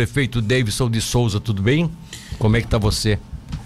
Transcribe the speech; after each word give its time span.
Prefeito 0.00 0.40
Davidson 0.40 0.88
de 0.88 1.00
Souza, 1.00 1.40
tudo 1.40 1.60
bem? 1.60 1.90
Como 2.38 2.56
é 2.56 2.60
que 2.60 2.68
tá 2.68 2.78
você? 2.78 3.18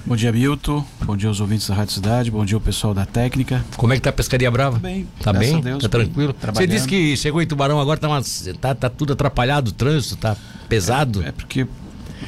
Bom 0.06 0.17
dia, 0.17 0.32
Milton. 0.32 0.82
Bom 1.02 1.15
dia 1.19 1.28
aos 1.28 1.39
ouvintes 1.39 1.69
da 1.69 1.74
Rádio 1.74 1.93
Cidade. 1.93 2.31
Bom 2.31 2.47
dia 2.47 2.56
ao 2.56 2.62
pessoal 2.62 2.94
da 2.94 3.04
técnica. 3.04 3.62
Como 3.77 3.93
é 3.93 3.97
que 3.97 4.00
tá 4.00 4.08
a 4.08 4.12
Pescaria 4.14 4.50
Brava? 4.50 4.79
Bem, 4.79 5.06
Tá 5.21 5.34
bem? 5.34 5.60
Deus, 5.60 5.82
tá 5.82 5.98
bem, 5.98 6.06
tranquilo? 6.06 6.34
Você 6.54 6.66
disse 6.66 6.88
que 6.88 7.14
chegou 7.18 7.42
em 7.42 7.46
Tubarão 7.46 7.79
agora, 7.79 8.00
tá, 8.00 8.08
uma- 8.08 8.22
tá, 8.58 8.74
tá 8.74 8.88
tudo 8.88 9.12
atrapalhado, 9.12 9.68
o 9.68 9.72
trânsito 9.72 10.16
tá 10.16 10.34
pesado. 10.66 11.22
É 11.22 11.30
porque. 11.30 11.66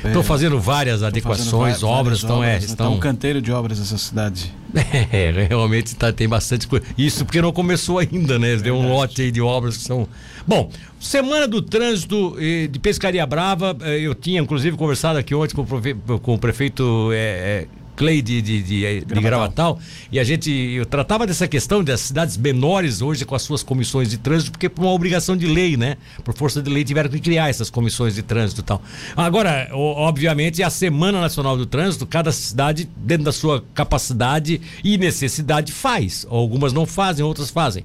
Estão 0.05 0.21
é, 0.21 0.25
fazendo 0.25 0.61
várias 0.61 1.03
adequações, 1.03 1.49
fazendo 1.77 1.81
va- 1.81 1.89
obras, 1.89 2.03
várias 2.05 2.19
estão, 2.21 2.45
é, 2.45 2.49
obras, 2.49 2.61
né? 2.65 2.67
Tá 2.67 2.73
estão... 2.85 2.95
um 2.95 3.01
canteiro 3.01 3.41
de 3.41 3.51
obras 3.51 3.81
essa 3.81 3.97
cidade. 3.97 4.55
É, 5.13 5.47
realmente 5.49 5.95
tá, 5.97 6.13
tem 6.13 6.29
bastante 6.29 6.67
coisa. 6.67 6.85
Isso 6.99 7.25
porque 7.25 7.41
não 7.41 7.53
começou 7.53 7.99
ainda, 7.99 8.39
né? 8.39 8.57
Deu 8.57 8.77
um 8.77 8.89
lote 8.93 9.23
aí 9.23 9.31
de 9.31 9.41
obras 9.41 9.77
que 9.79 9.85
são. 9.85 10.07
Bom, 10.47 10.71
Semana 11.01 11.49
do 11.49 11.63
Trânsito 11.63 12.37
eh, 12.39 12.67
de 12.67 12.79
Pescaria 12.79 13.25
Brava, 13.27 13.77
eh, 13.81 14.01
eu 14.01 14.15
tinha 14.15 14.41
inclusive 14.41 14.77
conversado 14.77 15.19
aqui 15.19 15.35
ontem 15.35 15.55
com 15.55 15.63
o, 15.63 15.67
profe- 15.67 15.97
com 16.23 16.35
o 16.35 16.39
prefeito 16.39 17.11
eh, 17.13 17.65
eh, 17.65 17.67
Clay 17.97 18.21
de, 18.21 18.43
de, 18.43 18.63
de, 18.63 18.85
eh, 18.85 19.01
de 19.01 19.21
Gravatal, 19.21 19.79
e 20.13 20.21
a 20.21 20.25
gente 20.25 20.51
eu 20.51 20.85
tratava 20.85 21.27
dessa 21.27 21.49
questão 21.49 21.83
das 21.83 22.01
cidades 22.01 22.37
menores 22.37 23.01
hoje 23.01 23.25
com 23.25 23.35
as 23.35 23.43
suas 23.43 23.63
comissões 23.63 24.11
de 24.11 24.19
trânsito, 24.19 24.53
porque 24.53 24.69
por 24.69 24.83
uma 24.85 24.93
obrigação 24.93 25.37
de 25.37 25.47
lei, 25.47 25.77
né? 25.77 25.97
Por 26.23 26.35
força 26.35 26.63
de 26.63 26.71
lei 26.71 26.85
tiveram 26.85 27.09
que 27.09 27.19
criar 27.19 27.49
essas 27.49 27.71
comissões 27.71 28.15
de 28.15 28.23
trânsito 28.23 28.61
e 28.61 28.65
tal. 28.65 28.83
Agora, 29.17 29.69
obviamente, 29.73 30.63
a 30.63 30.71
Semana 30.71 31.21
Nacional 31.21 31.57
do 31.57 31.65
Trânsito, 31.65 32.07
cada 32.07 32.31
cidade, 32.31 32.89
dentro 32.97 33.25
da 33.25 33.33
sua 33.33 33.65
capacidade 33.75 34.61
e 34.85 34.99
necessidade, 34.99 35.73
faz. 35.73 36.27
Algumas 36.29 36.73
não 36.73 36.85
fazem, 36.85 37.25
outras 37.25 37.51
fazem. 37.51 37.85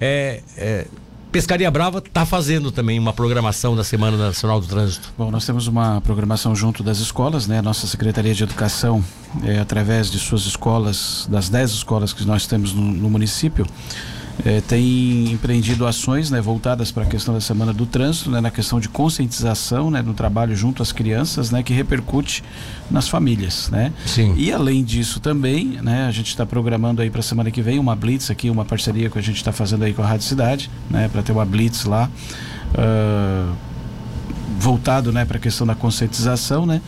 É, 0.00 0.40
é, 0.56 0.86
Pescaria 1.30 1.70
Brava 1.70 1.98
está 1.98 2.26
fazendo 2.26 2.72
também 2.72 2.98
uma 2.98 3.12
programação 3.12 3.76
da 3.76 3.84
Semana 3.84 4.16
Nacional 4.16 4.60
do 4.60 4.66
Trânsito. 4.66 5.12
Bom, 5.16 5.30
nós 5.30 5.46
temos 5.46 5.68
uma 5.68 6.00
programação 6.00 6.56
junto 6.56 6.82
das 6.82 6.98
escolas, 6.98 7.46
né? 7.46 7.62
Nossa 7.62 7.86
Secretaria 7.86 8.34
de 8.34 8.42
Educação, 8.42 9.04
é, 9.44 9.60
através 9.60 10.10
de 10.10 10.18
suas 10.18 10.42
escolas, 10.42 11.28
das 11.30 11.48
10 11.48 11.70
escolas 11.70 12.12
que 12.12 12.24
nós 12.24 12.48
temos 12.48 12.72
no, 12.72 12.82
no 12.82 13.08
município, 13.08 13.64
é, 14.44 14.60
tem 14.60 15.32
empreendido 15.32 15.86
ações 15.86 16.30
né, 16.30 16.40
voltadas 16.40 16.90
para 16.90 17.04
a 17.04 17.06
questão 17.06 17.34
da 17.34 17.40
Semana 17.40 17.72
do 17.72 17.86
Trânsito, 17.86 18.30
né, 18.30 18.40
na 18.40 18.50
questão 18.50 18.80
de 18.80 18.88
conscientização, 18.88 19.90
né, 19.90 20.02
no 20.02 20.14
trabalho 20.14 20.54
junto 20.54 20.82
às 20.82 20.92
crianças, 20.92 21.50
né, 21.50 21.62
que 21.62 21.72
repercute 21.72 22.42
nas 22.90 23.08
famílias, 23.08 23.68
né? 23.70 23.92
Sim. 24.04 24.34
E 24.36 24.52
além 24.52 24.82
disso 24.82 25.20
também, 25.20 25.78
né, 25.82 26.06
a 26.06 26.10
gente 26.10 26.28
está 26.28 26.44
programando 26.44 27.02
aí 27.02 27.10
para 27.10 27.20
a 27.20 27.22
semana 27.22 27.50
que 27.50 27.62
vem 27.62 27.78
uma 27.78 27.94
blitz 27.94 28.30
aqui, 28.30 28.50
uma 28.50 28.64
parceria 28.64 29.08
que 29.08 29.18
a 29.18 29.22
gente 29.22 29.36
está 29.36 29.52
fazendo 29.52 29.84
aí 29.84 29.92
com 29.92 30.02
a 30.02 30.06
Rádio 30.06 30.26
Cidade, 30.26 30.70
né, 30.90 31.08
para 31.08 31.22
ter 31.22 31.32
uma 31.32 31.44
blitz 31.44 31.84
lá. 31.84 32.08
ah, 32.76 33.52
voltado 34.60 35.10
né, 35.10 35.24
para 35.24 35.38
a 35.38 35.40
questão 35.40 35.66
da 35.66 35.74
conscientização 35.74 36.66
né, 36.66 36.82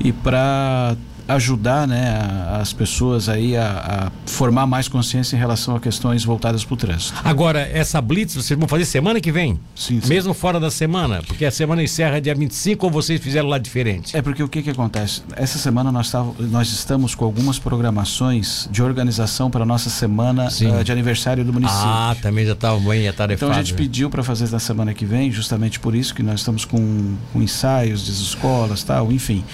e 0.00 0.10
para 0.10 0.96
ajudar 1.34 1.86
né, 1.86 2.08
a- 2.10 2.58
as 2.60 2.72
pessoas 2.72 3.28
aí 3.28 3.56
a, 3.56 4.10
a 4.26 4.30
formar 4.30 4.66
mais 4.66 4.88
consciência 4.88 5.36
em 5.36 5.38
relação 5.38 5.74
a 5.76 5.80
questões 5.80 6.24
voltadas 6.24 6.64
para 6.64 6.74
o 6.74 6.76
trânsito. 6.76 7.14
Agora, 7.24 7.60
essa 7.72 8.00
Blitz 8.00 8.34
vocês 8.34 8.58
vão 8.58 8.68
fazer 8.68 8.84
semana 8.84 9.20
que 9.20 9.32
vem? 9.32 9.58
Sim, 9.74 10.00
sim. 10.00 10.08
Mesmo 10.08 10.34
fora 10.34 10.58
da 10.60 10.70
semana? 10.70 11.22
Porque 11.26 11.44
a 11.44 11.50
semana 11.50 11.82
encerra 11.82 12.20
dia 12.20 12.34
25 12.34 12.86
ou 12.86 12.92
vocês 12.92 13.20
fizeram 13.20 13.48
lá 13.48 13.58
diferente? 13.58 14.16
É 14.16 14.22
porque 14.22 14.42
o 14.42 14.48
que, 14.48 14.62
que 14.62 14.70
acontece? 14.70 15.22
Essa 15.36 15.58
semana 15.58 15.90
nós, 15.90 16.10
tava- 16.10 16.34
nós 16.40 16.68
estamos 16.72 17.14
com 17.14 17.24
algumas 17.24 17.58
programações 17.58 18.68
de 18.70 18.82
organização 18.82 19.50
para 19.50 19.62
a 19.62 19.66
nossa 19.66 19.90
semana 19.90 20.48
ah, 20.48 20.82
de 20.82 20.92
aniversário 20.92 21.44
do 21.44 21.52
município. 21.52 21.82
Ah, 21.84 22.16
também 22.20 22.46
já 22.46 22.52
estava 22.52 22.78
bem 22.80 23.08
atarefado. 23.08 23.50
Então 23.50 23.50
a 23.50 23.62
gente 23.62 23.72
né? 23.72 23.78
pediu 23.78 24.10
para 24.10 24.22
fazer 24.22 24.50
na 24.50 24.58
semana 24.58 24.92
que 24.94 25.04
vem, 25.04 25.30
justamente 25.30 25.78
por 25.78 25.94
isso 25.94 26.14
que 26.14 26.22
nós 26.22 26.40
estamos 26.40 26.64
com, 26.64 27.14
com 27.32 27.42
ensaios 27.42 28.06
das 28.06 28.16
escolas, 28.18 28.82
tal, 28.82 29.12
enfim. 29.12 29.44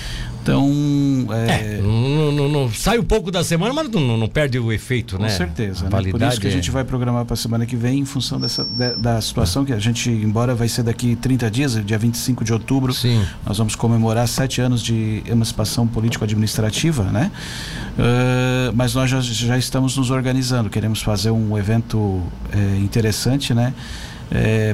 Então, 0.46 1.26
é, 1.34 1.76
É, 1.76 1.80
não, 1.82 2.30
não- 2.30 2.48
não- 2.48 2.72
sai 2.72 2.98
um 2.98 3.02
pouco 3.02 3.32
da 3.32 3.42
semana, 3.42 3.72
mas 3.74 3.88
não, 3.90 4.28
perde 4.28 4.58
o 4.60 4.70
efeito, 4.72 5.16
Com 5.16 5.22
né? 5.24 5.28
certeza, 5.28 5.86
A 5.86 5.90
né? 5.90 6.10
Por 6.10 6.22
isso 6.22 6.40
que 6.40 6.46
a 6.46 6.50
é- 6.50 6.52
gente 6.52 6.70
vai 6.70 6.84
programar 6.84 7.24
para 7.24 7.34
a 7.34 7.36
semana 7.36 7.66
que 7.66 7.74
vem 7.74 7.98
em 7.98 8.04
função 8.04 8.38
dessa, 8.38 8.64
da, 8.64 8.94
da 8.94 9.20
situação 9.20 9.64
que 9.64 9.72
a 9.72 9.78
gente, 9.80 10.08
embora 10.08 10.54
vai 10.54 10.68
ser 10.68 10.84
daqui 10.84 11.16
30 11.16 11.50
dias, 11.50 11.84
dia 11.84 11.98
25 11.98 12.44
de 12.44 12.52
outubro, 12.52 12.92
Sim. 12.94 13.24
nós 13.44 13.58
vamos 13.58 13.74
comemorar 13.74 14.28
sete 14.28 14.60
anos 14.60 14.82
de 14.82 15.22
emancipação 15.26 15.84
político-administrativa, 15.86 17.02
né? 17.04 17.32
Ah, 17.98 18.70
mas 18.74 18.94
nós 18.94 19.10
já, 19.10 19.20
já 19.20 19.58
estamos 19.58 19.96
nos 19.96 20.10
organizando, 20.10 20.70
queremos 20.70 21.02
fazer 21.02 21.30
um 21.32 21.58
evento 21.58 22.22
eh, 22.52 22.78
interessante, 22.80 23.52
né? 23.52 23.74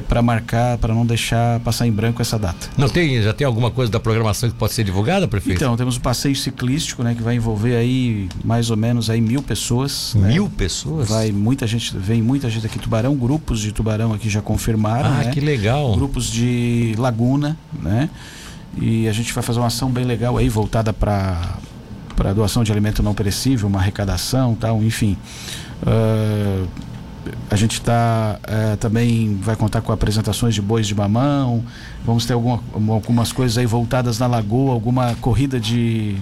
Para 0.07 0.21
marcar, 0.21 0.77
para 0.79 0.93
não 0.93 1.05
deixar 1.05 1.59
passar 1.59 1.85
em 1.87 1.91
branco 1.91 2.21
essa 2.21 2.39
data. 2.39 2.69
Não 2.77 2.89
tem, 2.89 3.21
já 3.21 3.33
tem 3.33 3.45
alguma 3.45 3.69
coisa 3.69 3.91
da 3.91 3.99
programação 3.99 4.49
que 4.49 4.55
pode 4.55 4.73
ser 4.73 4.83
divulgada, 4.83 5.27
prefeito? 5.27 5.57
Então, 5.57 5.77
temos 5.77 5.95
o 5.97 6.01
passeio 6.01 6.35
ciclístico, 6.35 7.03
né? 7.03 7.13
Que 7.15 7.21
vai 7.21 7.35
envolver 7.35 7.75
aí 7.75 8.27
mais 8.43 8.69
ou 8.71 8.77
menos 8.77 9.09
aí 9.09 9.21
mil 9.21 9.41
pessoas. 9.43 10.15
né? 10.15 10.29
Mil 10.29 10.49
pessoas? 10.49 11.07
Vai 11.09 11.31
muita 11.31 11.67
gente, 11.67 11.95
vem 11.97 12.21
muita 12.21 12.49
gente 12.49 12.65
aqui 12.65 12.79
Tubarão, 12.79 13.15
grupos 13.15 13.59
de 13.59 13.71
Tubarão 13.71 14.11
aqui 14.13 14.29
já 14.29 14.41
confirmaram, 14.41 15.09
Ah, 15.09 15.23
né? 15.25 15.31
que 15.31 15.39
legal. 15.39 15.93
Grupos 15.95 16.31
de 16.31 16.95
Laguna, 16.97 17.55
né? 17.81 18.09
E 18.81 19.07
a 19.07 19.11
gente 19.13 19.31
vai 19.33 19.43
fazer 19.43 19.59
uma 19.59 19.67
ação 19.67 19.91
bem 19.91 20.03
legal 20.03 20.35
aí 20.37 20.49
voltada 20.49 20.91
para 20.91 21.39
para 22.15 22.31
doação 22.31 22.63
de 22.63 22.71
alimento 22.71 23.01
não 23.01 23.13
perecível, 23.15 23.67
uma 23.67 23.79
arrecadação, 23.79 24.53
tal, 24.55 24.83
enfim. 24.83 25.17
Ah, 25.85 26.63
a 27.49 27.55
gente 27.55 27.81
tá 27.81 28.39
eh, 28.43 28.75
também 28.77 29.37
vai 29.41 29.55
contar 29.55 29.81
com 29.81 29.91
apresentações 29.91 30.53
de 30.53 30.61
bois 30.61 30.87
de 30.87 30.95
mamão. 30.95 31.63
Vamos 32.05 32.25
ter 32.25 32.33
alguma, 32.33 32.61
algumas 32.89 33.31
coisas 33.31 33.57
aí 33.57 33.65
voltadas 33.65 34.19
na 34.19 34.27
lagoa, 34.27 34.73
alguma 34.73 35.15
corrida 35.15 35.57
de 35.59 36.17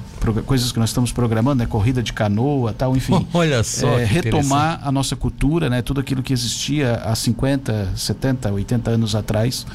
coisas 0.46 0.72
que 0.72 0.80
nós 0.80 0.90
estamos 0.90 1.12
programando, 1.12 1.64
né? 1.64 1.66
Corrida 1.66 2.04
de 2.04 2.14
canoa, 2.14 2.72
tal, 2.72 2.96
enfim. 2.96 3.26
Olha 3.34 3.64
só. 3.64 3.98
É, 3.98 4.06
retomar 4.06 4.80
a 4.84 4.92
nossa 4.92 5.16
cultura, 5.16 5.70
né? 5.70 5.82
Tudo 5.82 6.00
aquilo 6.00 6.22
que 6.22 6.34
existia 6.34 6.96
há 7.04 7.16
50, 7.16 7.94
70, 7.96 8.52
80 8.52 8.92
anos 8.92 9.16
atrás. 9.16 9.66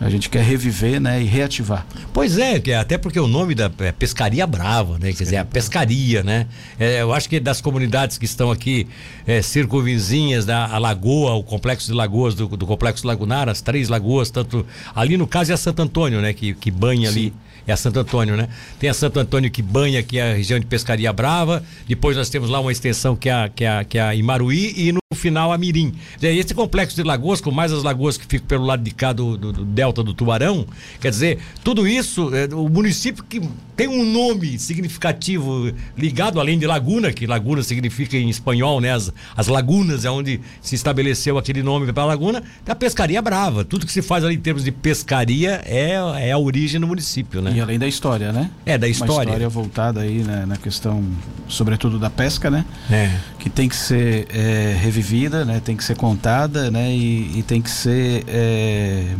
A 0.00 0.10
gente 0.10 0.28
quer 0.28 0.42
reviver, 0.42 1.00
né? 1.00 1.22
E 1.22 1.26
reativar. 1.26 1.86
Pois 2.12 2.36
é, 2.38 2.58
que 2.58 2.72
até 2.72 2.98
porque 2.98 3.20
o 3.20 3.28
nome 3.28 3.54
da 3.54 3.70
é 3.78 3.92
Pescaria 3.92 4.44
Brava, 4.46 4.98
né? 4.98 5.12
Quer 5.12 5.22
dizer, 5.22 5.36
a 5.36 5.44
pescaria, 5.44 6.24
né? 6.24 6.46
É, 6.78 7.02
eu 7.02 7.12
acho 7.12 7.28
que 7.28 7.38
das 7.38 7.60
comunidades 7.60 8.18
que 8.18 8.24
estão 8.24 8.50
aqui 8.50 8.88
é, 9.24 9.40
circunvizinhas 9.42 10.44
da 10.44 10.71
a 10.72 10.78
Lagoa, 10.78 11.34
o 11.34 11.42
complexo 11.42 11.86
de 11.86 11.92
lagoas 11.92 12.34
do, 12.34 12.48
do 12.48 12.66
complexo 12.66 13.06
lagunar, 13.06 13.46
as 13.46 13.60
três 13.60 13.90
lagoas, 13.90 14.30
tanto 14.30 14.64
ali 14.94 15.18
no 15.18 15.26
caso 15.26 15.50
é 15.52 15.54
a 15.54 15.58
Santo 15.58 15.82
Antônio, 15.82 16.22
né? 16.22 16.32
Que, 16.32 16.54
que 16.54 16.70
banha 16.70 17.10
ali. 17.10 17.32
É 17.66 17.72
a 17.72 17.76
Santo 17.76 18.00
Antônio, 18.00 18.36
né? 18.36 18.48
Tem 18.80 18.88
a 18.90 18.94
Santo 18.94 19.20
Antônio 19.20 19.50
que 19.50 19.62
banha 19.62 20.00
aqui 20.00 20.18
a 20.18 20.34
região 20.34 20.58
de 20.58 20.66
Pescaria 20.66 21.12
Brava. 21.12 21.62
Depois 21.86 22.16
nós 22.16 22.28
temos 22.30 22.48
lá 22.48 22.58
uma 22.58 22.72
extensão 22.72 23.14
que 23.14 23.28
é 23.28 23.32
a, 23.32 23.48
que 23.48 23.64
é 23.64 23.68
a, 23.68 23.84
que 23.84 23.98
é 23.98 24.00
a 24.00 24.14
Imaruí 24.14 24.72
e 24.76 24.92
no 24.92 25.01
final 25.14 25.52
a 25.52 25.58
Mirim. 25.58 25.92
Esse 26.20 26.54
complexo 26.54 26.96
de 26.96 27.02
lagoas, 27.02 27.40
com 27.40 27.50
mais 27.50 27.72
as 27.72 27.82
lagoas 27.82 28.16
que 28.16 28.26
ficam 28.26 28.46
pelo 28.46 28.64
lado 28.64 28.82
de 28.82 28.90
cá 28.92 29.12
do, 29.12 29.36
do- 29.36 29.52
do 29.52 29.64
delta 29.64 30.02
do 30.02 30.12
Tubarão, 30.14 30.66
quer 31.00 31.10
dizer, 31.10 31.38
tudo 31.64 31.86
isso, 31.86 32.30
é, 32.34 32.52
o 32.54 32.68
município 32.68 33.22
que 33.24 33.40
tem 33.76 33.88
um 33.88 34.04
nome 34.04 34.58
significativo 34.58 35.72
ligado, 35.96 36.38
além 36.38 36.58
de 36.58 36.66
Laguna, 36.66 37.12
que 37.12 37.26
Laguna 37.26 37.62
significa 37.62 38.16
em 38.16 38.28
espanhol, 38.28 38.80
né? 38.80 38.92
As, 38.92 39.12
as 39.36 39.46
lagunas 39.48 40.04
é 40.04 40.10
onde 40.10 40.40
se 40.60 40.74
estabeleceu 40.74 41.38
aquele 41.38 41.62
nome 41.62 41.90
para 41.92 42.02
a 42.02 42.06
Laguna, 42.06 42.42
da 42.64 42.74
Pescaria 42.74 43.20
Brava. 43.22 43.64
Tudo 43.64 43.86
que 43.86 43.92
se 43.92 44.02
faz 44.02 44.24
ali 44.24 44.34
em 44.34 44.40
termos 44.40 44.64
de 44.64 44.70
pescaria 44.70 45.62
é, 45.64 45.92
é 46.28 46.32
a 46.32 46.38
origem 46.38 46.80
do 46.80 46.86
município, 46.86 47.40
né? 47.40 47.52
E 47.56 47.60
além 47.60 47.78
da 47.78 47.86
história, 47.88 48.32
né? 48.32 48.50
É, 48.66 48.76
da 48.78 48.86
Uma 48.86 48.90
história. 48.90 49.28
história 49.28 49.48
voltada 49.48 50.00
aí 50.00 50.18
né, 50.22 50.44
na 50.46 50.56
questão, 50.56 51.02
sobretudo 51.48 51.98
da 51.98 52.10
pesca, 52.10 52.50
né? 52.50 52.64
É. 52.90 53.10
Que 53.42 53.50
tem 53.50 53.68
que 53.68 53.74
ser 53.74 54.28
é, 54.32 54.76
revivida, 54.80 55.44
né? 55.44 55.60
Tem 55.64 55.76
que 55.76 55.82
ser 55.82 55.96
contada, 55.96 56.70
né? 56.70 56.92
E, 56.92 57.40
e 57.40 57.42
tem 57.42 57.60
que 57.60 57.68
ser 57.68 58.22
é, 58.28 59.16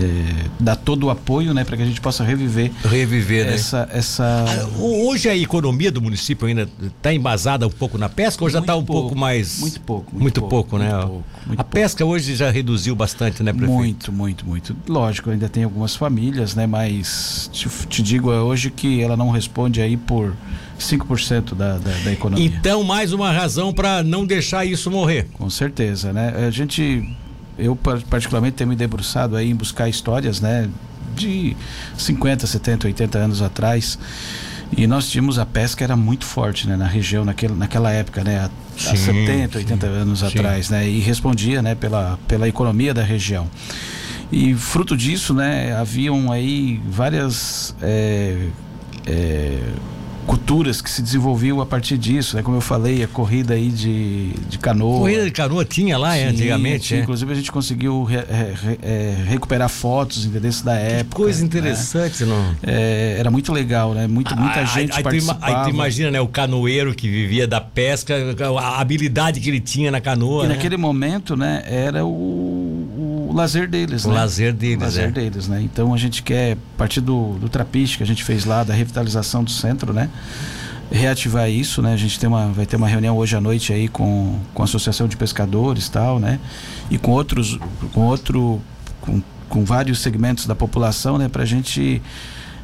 é, 0.00 0.44
dar 0.60 0.76
todo 0.76 1.04
o 1.04 1.10
apoio, 1.10 1.52
né? 1.54 1.64
Para 1.64 1.76
que 1.76 1.82
a 1.82 1.86
gente 1.86 2.00
possa 2.00 2.24
reviver 2.24 2.70
Reviver, 2.84 3.46
né? 3.46 3.54
essa 3.54 3.88
essa 3.92 4.24
Ah, 4.24 4.66
ho- 4.78 5.08
Hoje 5.08 5.28
a 5.28 5.36
economia 5.36 5.90
do 5.92 6.00
município 6.00 6.46
ainda 6.46 6.68
está 6.82 7.12
embasada 7.12 7.66
um 7.66 7.70
pouco 7.70 7.96
na 7.98 8.08
pesca 8.08 8.42
ou 8.44 8.50
já 8.50 8.58
está 8.60 8.74
um 8.76 8.84
pouco, 8.84 9.02
pouco 9.08 9.18
mais. 9.18 9.60
muito 9.60 9.80
pouco, 9.80 10.10
muito 10.12 10.22
Muito, 10.22 10.40
pouco, 10.40 10.70
pouco, 10.70 10.78
né? 10.78 10.90
muito 10.92 11.06
pouco, 11.06 11.24
muito 11.46 11.60
a 11.60 11.64
pesca 11.64 12.04
hoje 12.04 12.34
já 12.34 12.50
reduziu 12.50 12.94
bastante, 12.94 13.42
né, 13.42 13.52
prefeito? 13.52 13.72
Muito, 13.72 14.12
muito, 14.12 14.46
muito. 14.46 14.76
Lógico, 14.88 15.30
ainda 15.30 15.48
tem 15.48 15.64
algumas 15.64 15.94
famílias, 15.94 16.54
né? 16.54 16.66
Mas 16.66 17.48
te, 17.52 17.68
te 17.88 18.02
digo 18.02 18.30
hoje 18.30 18.70
que 18.70 19.00
ela 19.02 19.16
não 19.16 19.30
responde 19.30 19.80
aí 19.80 19.96
por 19.96 20.34
5% 20.78 21.54
da, 21.54 21.78
da, 21.78 21.90
da 22.04 22.12
economia. 22.12 22.44
Então, 22.44 22.82
mais 22.82 23.12
uma 23.12 23.30
razão 23.32 23.72
para 23.72 24.02
não 24.02 24.26
deixar 24.26 24.64
isso 24.64 24.90
morrer. 24.90 25.26
Com 25.34 25.48
certeza, 25.48 26.12
né? 26.12 26.34
A 26.46 26.50
gente, 26.50 27.08
eu 27.58 27.74
par- 27.76 28.02
particularmente 28.02 28.54
tenho 28.56 28.68
me 28.70 28.76
debruçado 28.76 29.36
aí 29.36 29.50
em 29.50 29.54
buscar 29.54 29.88
histórias, 29.88 30.40
né? 30.40 30.68
De 31.16 31.56
50, 31.96 32.46
70, 32.46 32.86
80 32.88 33.18
anos 33.18 33.42
atrás. 33.42 33.98
E 34.76 34.86
nós 34.86 35.08
tínhamos 35.08 35.38
a 35.38 35.46
pesca 35.46 35.84
era 35.84 35.94
muito 35.96 36.24
forte, 36.24 36.66
né? 36.68 36.76
Na 36.76 36.86
região, 36.86 37.24
naquele, 37.24 37.54
naquela 37.54 37.90
época, 37.92 38.24
né? 38.24 38.38
Há, 38.40 38.44
há 38.90 38.96
Sim, 38.96 39.26
70, 39.26 39.58
80 39.58 39.86
anos 39.86 40.18
sim. 40.20 40.26
atrás, 40.26 40.70
né? 40.70 40.88
E 40.88 40.98
respondia, 41.00 41.62
né? 41.62 41.74
Pela, 41.74 42.18
pela 42.26 42.48
economia 42.48 42.92
da 42.92 43.02
região. 43.02 43.48
E 44.32 44.54
fruto 44.54 44.96
disso, 44.96 45.32
né, 45.32 45.76
haviam 45.76 46.32
aí 46.32 46.80
várias 46.88 47.76
é, 47.80 48.48
é, 49.06 49.60
culturas 50.24 50.80
que 50.80 50.90
se 50.90 51.02
desenvolviam 51.02 51.60
a 51.60 51.66
partir 51.66 51.96
disso, 51.96 52.36
né? 52.36 52.42
Como 52.42 52.56
eu 52.56 52.60
falei, 52.60 53.02
a 53.02 53.08
corrida 53.08 53.54
aí 53.54 53.68
de, 53.68 54.30
de 54.48 54.58
canoa. 54.58 55.00
Corrida 55.00 55.24
de 55.24 55.30
canoa 55.30 55.64
tinha 55.64 55.96
lá 55.98 56.14
Sim, 56.14 56.24
antigamente. 56.24 56.88
Tinha, 56.88 57.00
é. 57.00 57.02
Inclusive 57.02 57.32
a 57.32 57.34
gente 57.34 57.52
conseguiu 57.52 58.04
re, 58.04 58.16
re, 58.16 58.78
é, 58.82 59.16
recuperar 59.26 59.68
fotos 59.68 60.24
endereços 60.24 60.62
da 60.62 60.74
época. 60.74 61.04
Que 61.04 61.22
coisa 61.22 61.40
né? 61.40 61.46
interessante, 61.46 62.24
né? 62.24 62.30
não? 62.30 62.56
É, 62.62 63.16
era 63.18 63.30
muito 63.30 63.52
legal, 63.52 63.94
né? 63.94 64.06
Muito, 64.06 64.34
muita 64.36 64.60
ah, 64.60 64.64
gente 64.64 64.96
aí, 64.96 65.02
participava. 65.02 65.44
Aí 65.44 65.64
tu 65.64 65.70
imagina, 65.70 66.10
né? 66.10 66.20
O 66.20 66.28
canoeiro 66.28 66.94
que 66.94 67.08
vivia 67.08 67.46
da 67.46 67.60
pesca, 67.60 68.14
a 68.60 68.80
habilidade 68.80 69.40
que 69.40 69.48
ele 69.48 69.60
tinha 69.60 69.90
na 69.90 70.00
canoa. 70.00 70.44
E 70.44 70.48
né? 70.48 70.54
naquele 70.54 70.76
momento, 70.76 71.36
né? 71.36 71.62
Era 71.66 72.04
o, 72.04 72.08
o 73.34 73.36
lazer 73.36 73.68
deles, 73.68 74.04
o 74.04 74.10
né? 74.10 74.14
lazer 74.14 74.52
deles, 74.52 74.78
o 74.78 74.84
lazer 74.84 75.08
é. 75.08 75.10
deles, 75.10 75.48
né? 75.48 75.60
Então 75.60 75.92
a 75.92 75.96
gente 75.96 76.22
quer, 76.22 76.52
a 76.52 76.78
partir 76.78 77.00
do, 77.00 77.36
do 77.40 77.48
trapiche 77.48 77.96
que 77.96 78.02
a 78.04 78.06
gente 78.06 78.22
fez 78.22 78.44
lá, 78.44 78.62
da 78.62 78.72
revitalização 78.72 79.42
do 79.42 79.50
centro, 79.50 79.92
né? 79.92 80.08
reativar 80.92 81.50
isso, 81.50 81.82
né? 81.82 81.92
A 81.92 81.96
gente 81.96 82.20
tem 82.20 82.28
uma, 82.28 82.46
vai 82.52 82.64
ter 82.64 82.76
uma 82.76 82.86
reunião 82.86 83.16
hoje 83.16 83.34
à 83.34 83.40
noite 83.40 83.72
aí 83.72 83.88
com, 83.88 84.38
com 84.52 84.62
a 84.62 84.64
Associação 84.64 85.08
de 85.08 85.16
Pescadores 85.16 85.88
tal, 85.88 86.20
né? 86.20 86.38
E 86.88 86.96
com 86.96 87.10
outros, 87.10 87.58
com 87.92 88.02
outro, 88.02 88.60
com, 89.00 89.20
com 89.48 89.64
vários 89.64 89.98
segmentos 89.98 90.46
da 90.46 90.54
população, 90.54 91.18
né? 91.18 91.28
Para 91.28 91.42
a 91.42 91.46
gente 91.46 92.00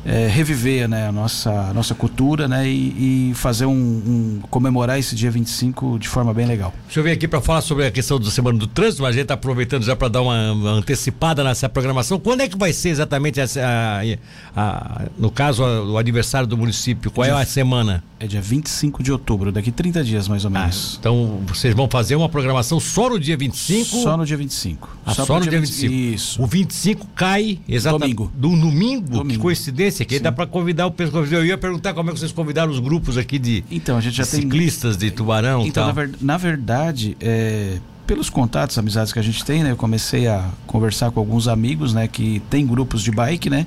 é, 0.05 0.27
reviver 0.29 0.89
né, 0.89 1.09
a, 1.09 1.13
nossa, 1.13 1.51
a 1.51 1.75
nossa 1.75 1.95
cultura 1.95 2.49
né, 2.49 2.67
e, 2.69 3.31
e 3.31 3.35
fazer 3.35 3.67
um, 3.67 3.73
um, 3.73 4.41
comemorar 4.51 4.99
esse 4.99 5.15
dia 5.15 5.31
25 5.31 5.99
de 5.99 6.09
forma 6.09 6.33
bem 6.33 6.47
legal. 6.47 6.73
Deixa 6.87 7.01
eu 7.01 7.05
vir 7.05 7.11
aqui 7.13 7.29
para 7.29 7.41
falar 7.41 7.61
sobre 7.61 7.87
a 7.87 7.91
questão 7.91 8.19
da 8.19 8.31
Semana 8.31 8.59
do 8.59 8.67
Trânsito, 8.67 9.03
mas 9.03 9.11
a 9.11 9.13
gente 9.13 9.23
está 9.23 9.35
aproveitando 9.35 9.83
já 9.83 9.95
para 9.95 10.09
dar 10.09 10.23
uma, 10.23 10.53
uma, 10.53 10.71
antecipada 10.71 11.45
nessa 11.45 11.69
programação. 11.69 12.19
Quando 12.19 12.41
é 12.41 12.49
que 12.49 12.57
vai 12.57 12.73
ser 12.73 12.89
exatamente 12.91 13.41
essa, 13.41 13.61
a, 13.61 14.01
a, 14.57 15.03
no 15.19 15.31
caso 15.31 15.63
o 15.63 15.99
aniversário 15.99 16.47
do 16.47 16.57
município? 16.57 17.11
Qual 17.11 17.27
é 17.27 17.31
a 17.31 17.45
semana? 17.45 18.03
É 18.19 18.27
dia 18.27 18.41
25 18.41 19.03
de 19.03 19.11
outubro, 19.13 19.51
daqui 19.51 19.71
30 19.71 20.05
dias 20.05 20.29
mais 20.29 20.45
ou 20.45 20.51
menos. 20.51 20.95
Ah, 20.95 20.97
então 21.01 21.41
vocês 21.47 21.75
vão 21.75 21.89
fazer 21.89 22.17
uma 22.17 22.29
programação 22.29 22.79
só 22.79 23.09
no 23.09 23.19
dia 23.19 23.37
25? 23.37 23.85
Só 24.03 24.17
no 24.17 24.27
dia 24.27 24.37
25. 24.37 24.97
Ah, 25.07 25.15
só, 25.15 25.25
só 25.25 25.39
no 25.39 25.49
dia 25.49 25.59
25. 25.59 25.91
25. 25.91 26.15
Isso. 26.15 26.43
O 26.43 26.47
25 26.47 27.07
cai 27.15 27.59
exatamente 27.67 28.15
domingo. 28.15 28.33
do 28.35 28.49
domingo, 28.51 29.11
domingo. 29.11 29.29
que 29.31 29.39
coincidência 29.39 29.90
experiência, 29.91 30.05
que 30.05 30.23
dá 30.23 30.33
para 30.33 30.47
convidar 30.47 30.87
o 30.87 30.91
pessoal. 30.91 31.25
Eu 31.25 31.45
ia 31.45 31.59
perguntar 31.59 31.95
como 31.95 32.11
é 32.11 32.13
que 32.13 32.19
vocês 32.19 32.33
convidaram 32.33 32.71
os 32.73 32.79
grupos 32.79 33.17
aqui 33.17 33.39
de 33.39 33.65
então, 33.71 33.97
a 33.97 34.01
gente 34.01 34.17
já 34.17 34.25
ciclistas 34.25 34.97
tem... 34.97 35.11
de 35.11 35.17
Tubarão. 35.17 35.67
Então, 35.67 35.93
tal. 35.93 36.05
Na 36.21 36.37
verdade, 36.37 37.17
é... 37.21 37.79
pelos 38.07 38.31
contatos, 38.31 38.77
amizades 38.79 39.13
que 39.13 39.19
a 39.19 39.23
gente 39.23 39.45
tem, 39.45 39.63
né? 39.63 39.71
Eu 39.73 39.77
comecei 39.77 40.27
a 40.27 40.49
conversar 40.67 41.11
com 41.11 41.21
alguns 41.21 41.49
amigos, 41.49 41.93
né? 41.93 42.09
Que 42.09 42.41
tem 42.51 42.67
grupos 42.67 43.03
de 43.03 43.11
bike, 43.11 43.51
né? 43.51 43.67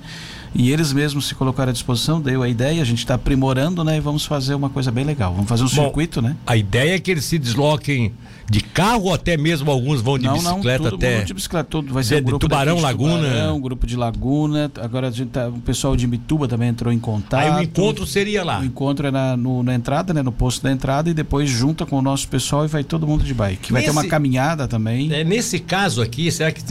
E 0.55 0.71
eles 0.71 0.94
mesmos 0.94 1.27
se 1.27 1.35
colocaram 1.35 1.69
à 1.69 1.73
disposição, 1.73 2.21
deu 2.21 2.44
a 2.44 2.50
ideia, 2.50 2.81
a 2.81 2.85
gente 2.85 3.00
está 3.00 3.15
aprimorando, 3.15 3.83
né? 3.83 3.97
E 3.97 4.00
vamos 4.00 4.25
fazer 4.25 4.53
uma 4.53 4.69
coisa 4.69 4.91
bem 4.91 5.03
legal. 5.03 5.33
Vamos 5.33 5.50
fazer 5.50 5.63
um 5.63 5.67
Bom, 5.67 5.85
circuito, 5.85 6.21
né? 6.21 6.35
A 6.45 6.55
ideia 6.55 6.95
é 6.95 7.00
que 7.00 7.09
eles 7.09 7.25
se 7.25 7.39
desloquem 7.39 8.13
de 8.50 8.61
carro 8.61 9.05
ou 9.05 9.13
até 9.13 9.38
mesmo 9.38 9.71
alguns 9.71 10.01
vão 10.01 10.17
de 10.17 10.25
não, 10.25 10.33
bicicleta 10.33 10.83
não, 10.83 10.89
tudo, 10.91 11.05
até. 11.05 11.23
de 11.23 11.33
bicicleta, 11.33 11.67
tudo 11.69 11.94
vai 11.94 12.03
ser 12.03 12.15
de, 12.15 12.21
um 12.21 12.25
grupo 12.25 12.47
Tubarão, 12.47 12.75
de 12.75 12.81
Laguna. 12.81 13.27
Tubarão, 13.27 13.61
grupo 13.61 13.88
de 13.88 13.95
Laguna. 13.95 14.71
Agora 14.79 15.07
a 15.07 15.11
gente 15.11 15.29
tá, 15.29 15.47
o 15.47 15.59
pessoal 15.59 15.95
de 15.95 16.05
Mituba 16.05 16.47
também 16.47 16.69
entrou 16.69 16.91
em 16.91 17.00
contato. 17.00 17.41
Aí 17.41 17.50
o 17.50 17.63
encontro 17.63 18.05
seria 18.05 18.44
lá. 18.44 18.59
O 18.59 18.65
encontro 18.65 19.07
é 19.07 19.11
na, 19.11 19.38
no, 19.38 19.63
na 19.63 19.73
entrada, 19.73 20.13
né? 20.13 20.21
No 20.21 20.31
posto 20.31 20.61
da 20.61 20.71
entrada 20.71 21.09
e 21.09 21.13
depois 21.13 21.50
junta 21.50 21.85
com 21.85 21.97
o 21.97 22.01
nosso 22.01 22.27
pessoal 22.27 22.65
e 22.65 22.67
vai 22.67 22.83
todo 22.83 23.07
mundo 23.07 23.23
de 23.23 23.33
bike. 23.33 23.71
Vai 23.71 23.81
nesse, 23.81 23.94
ter 23.94 24.00
uma 24.00 24.07
caminhada 24.07 24.67
também. 24.67 25.11
É, 25.11 25.23
nesse 25.23 25.59
caso 25.59 26.01
aqui, 26.01 26.31
será 26.31 26.51
que 26.51 26.61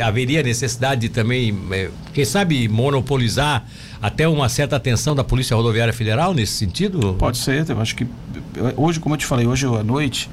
haveria 0.00 0.42
necessidade 0.42 1.02
de 1.02 1.08
também, 1.08 1.56
é, 1.70 1.90
quem 2.12 2.24
sabe, 2.24 2.68
monopolizar 2.68 3.31
até 4.00 4.26
uma 4.28 4.48
certa 4.48 4.76
atenção 4.76 5.14
da 5.14 5.24
Polícia 5.24 5.56
Rodoviária 5.56 5.92
Federal 5.92 6.34
nesse 6.34 6.52
sentido? 6.52 7.14
Pode 7.18 7.38
ser, 7.38 7.68
eu 7.68 7.80
acho 7.80 7.94
que 7.94 8.06
hoje, 8.76 9.00
como 9.00 9.14
eu 9.14 9.18
te 9.18 9.26
falei, 9.26 9.46
hoje 9.46 9.66
à 9.66 9.82
noite 9.82 10.28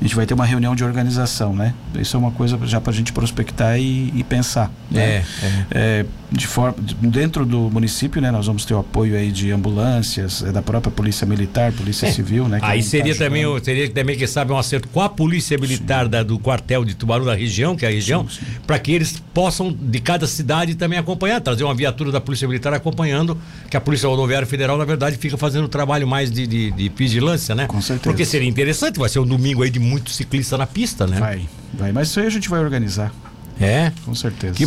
a 0.00 0.04
gente 0.04 0.16
vai 0.16 0.26
ter 0.26 0.34
uma 0.34 0.44
reunião 0.44 0.74
de 0.74 0.84
organização, 0.84 1.54
né? 1.54 1.72
Isso 1.94 2.16
é 2.16 2.18
uma 2.18 2.30
coisa 2.30 2.58
já 2.64 2.80
para 2.80 2.92
a 2.92 2.94
gente 2.94 3.12
prospectar 3.12 3.78
e, 3.78 4.12
e 4.14 4.24
pensar. 4.24 4.70
Né? 4.90 5.02
É, 5.02 5.14
é. 5.14 5.24
é, 5.70 6.06
de 6.30 6.46
forma 6.46 6.74
dentro 7.00 7.46
do 7.46 7.70
município, 7.70 8.20
né? 8.20 8.30
Nós 8.30 8.46
vamos 8.46 8.64
ter 8.64 8.74
o 8.74 8.78
apoio 8.78 9.16
aí 9.16 9.30
de 9.30 9.52
ambulâncias, 9.52 10.42
é, 10.42 10.50
da 10.50 10.60
própria 10.60 10.90
polícia 10.90 11.26
militar, 11.26 11.72
polícia 11.72 12.06
é. 12.06 12.12
civil, 12.12 12.48
né? 12.48 12.58
Aí 12.62 12.82
seria 12.82 13.14
tá 13.14 13.24
também, 13.24 13.44
seria 13.62 13.88
também 13.88 14.16
quem 14.16 14.26
sabe 14.26 14.52
um 14.52 14.58
acerto 14.58 14.88
com 14.88 15.00
a 15.00 15.08
polícia 15.08 15.56
militar 15.56 16.08
da, 16.08 16.22
do 16.22 16.38
quartel 16.38 16.84
de 16.84 16.94
Tubarão 16.94 17.24
da 17.24 17.34
região, 17.34 17.76
que 17.76 17.84
é 17.84 17.88
a 17.88 17.92
região, 17.92 18.26
para 18.66 18.78
que 18.78 18.92
eles 18.92 19.22
possam 19.32 19.72
de 19.72 20.00
cada 20.00 20.26
cidade 20.26 20.74
também 20.74 20.98
acompanhar, 20.98 21.40
trazer 21.40 21.64
uma 21.64 21.74
viatura 21.74 22.10
da 22.10 22.20
polícia 22.20 22.48
militar 22.48 22.74
acompanhando, 22.74 23.38
que 23.70 23.76
a 23.76 23.80
polícia 23.80 24.08
rodoviária 24.08 24.46
federal 24.46 24.76
na 24.76 24.84
verdade 24.84 25.16
fica 25.16 25.36
fazendo 25.36 25.64
o 25.64 25.68
trabalho 25.68 26.06
mais 26.06 26.30
de, 26.30 26.46
de, 26.46 26.70
de 26.72 26.88
vigilância, 26.88 27.54
né? 27.54 27.66
Com 27.66 27.80
certeza. 27.80 28.10
Porque 28.10 28.24
seria 28.24 28.48
interessante, 28.48 28.98
vai 28.98 29.08
ser 29.08 29.20
um 29.20 29.26
domingo 29.26 29.62
aí 29.62 29.70
de 29.70 29.83
muito 29.84 30.10
ciclista 30.10 30.58
na 30.58 30.66
pista, 30.66 31.06
né? 31.06 31.18
Vai, 31.18 31.48
vai. 31.72 31.92
Mas 31.92 32.08
isso 32.08 32.20
aí 32.20 32.26
a 32.26 32.30
gente 32.30 32.48
vai 32.48 32.60
organizar. 32.60 33.12
É? 33.60 33.92
Com 34.04 34.14
certeza. 34.14 34.54
Que, 34.54 34.64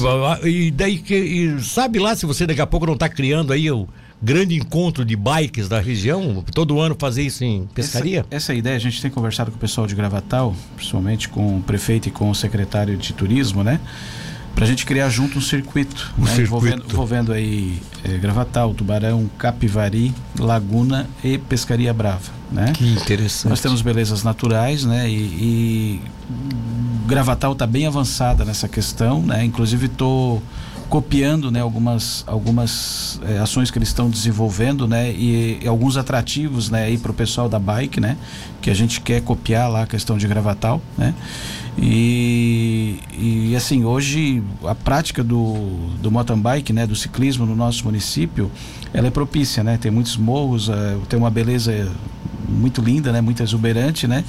e 0.47 0.71
daí, 0.71 0.97
que, 0.99 1.15
e 1.15 1.61
sabe 1.61 1.99
lá 1.99 2.15
se 2.15 2.25
você 2.25 2.47
daqui 2.47 2.61
a 2.61 2.67
pouco 2.67 2.85
não 2.85 2.93
está 2.93 3.09
criando 3.09 3.51
aí 3.51 3.69
o 3.69 3.87
grande 4.21 4.55
encontro 4.55 5.05
de 5.05 5.15
bikes 5.15 5.67
da 5.67 5.79
região, 5.79 6.43
todo 6.53 6.79
ano 6.79 6.95
fazer 6.97 7.23
isso 7.23 7.43
em 7.43 7.67
pescaria? 7.73 8.19
Essa, 8.19 8.35
essa 8.35 8.53
ideia, 8.53 8.75
a 8.75 8.79
gente 8.79 9.01
tem 9.01 9.11
conversado 9.11 9.51
com 9.51 9.57
o 9.57 9.59
pessoal 9.59 9.85
de 9.85 9.93
Gravatal, 9.93 10.55
principalmente 10.75 11.29
com 11.29 11.57
o 11.57 11.61
prefeito 11.61 12.07
e 12.07 12.11
com 12.11 12.29
o 12.29 12.35
secretário 12.35 12.97
de 12.97 13.13
turismo, 13.13 13.63
né? 13.63 13.79
Pra 14.55 14.65
gente 14.65 14.87
criar 14.87 15.09
junto 15.09 15.37
um 15.37 15.41
circuito, 15.41 16.13
um 16.17 16.23
né? 16.23 16.31
circuito. 16.31 16.65
Envolvendo, 16.65 16.85
envolvendo 16.89 17.33
aí 17.33 17.79
é, 18.03 18.17
Gravatal, 18.17 18.73
Tubarão, 18.73 19.29
Capivari, 19.37 20.11
Laguna 20.39 21.07
e 21.23 21.37
Pescaria 21.37 21.93
Brava, 21.93 22.31
né? 22.51 22.71
Que 22.73 22.87
interessante. 22.93 23.49
Nós 23.49 23.61
temos 23.61 23.81
belezas 23.81 24.23
naturais, 24.23 24.83
né? 24.83 25.09
E, 25.09 25.13
e 25.13 26.01
Gravatal 27.05 27.53
está 27.53 27.67
bem 27.67 27.87
avançada 27.87 28.45
nessa 28.45 28.67
questão, 28.67 29.21
né? 29.21 29.43
Inclusive 29.43 29.87
estou 29.87 30.41
copiando 30.89 31.51
né, 31.51 31.59
algumas, 31.59 32.23
algumas 32.25 33.19
é, 33.27 33.39
ações 33.39 33.69
que 33.69 33.77
eles 33.77 33.89
estão 33.89 34.09
desenvolvendo 34.09 34.87
né, 34.87 35.11
e, 35.11 35.59
e 35.61 35.67
alguns 35.67 35.97
atrativos 35.97 36.69
né, 36.69 36.95
para 36.97 37.11
o 37.11 37.13
pessoal 37.13 37.49
da 37.49 37.59
bike, 37.59 37.99
né, 37.99 38.15
que 38.61 38.69
a 38.69 38.73
gente 38.73 39.01
quer 39.01 39.21
copiar 39.21 39.69
lá 39.69 39.83
a 39.83 39.87
questão 39.87 40.17
de 40.17 40.25
gravatal. 40.27 40.81
Né, 40.97 41.13
e, 41.77 42.99
e 43.17 43.55
assim, 43.55 43.83
hoje 43.83 44.41
a 44.63 44.73
prática 44.73 45.23
do, 45.23 45.55
do 46.01 46.09
mountain 46.09 46.39
bike, 46.39 46.73
né, 46.73 46.87
do 46.87 46.95
ciclismo 46.95 47.45
no 47.45 47.55
nosso 47.55 47.83
município, 47.83 48.49
ela 48.93 49.07
é 49.07 49.11
propícia, 49.11 49.63
né? 49.63 49.77
Tem 49.77 49.91
muitos 49.91 50.17
morros, 50.17 50.69
é, 50.69 50.97
tem 51.07 51.19
uma 51.19 51.29
beleza 51.29 51.91
muito 52.47 52.81
linda, 52.81 53.11
né? 53.11 53.21
Muito 53.21 53.43
exuberante, 53.43 54.07
né? 54.07 54.23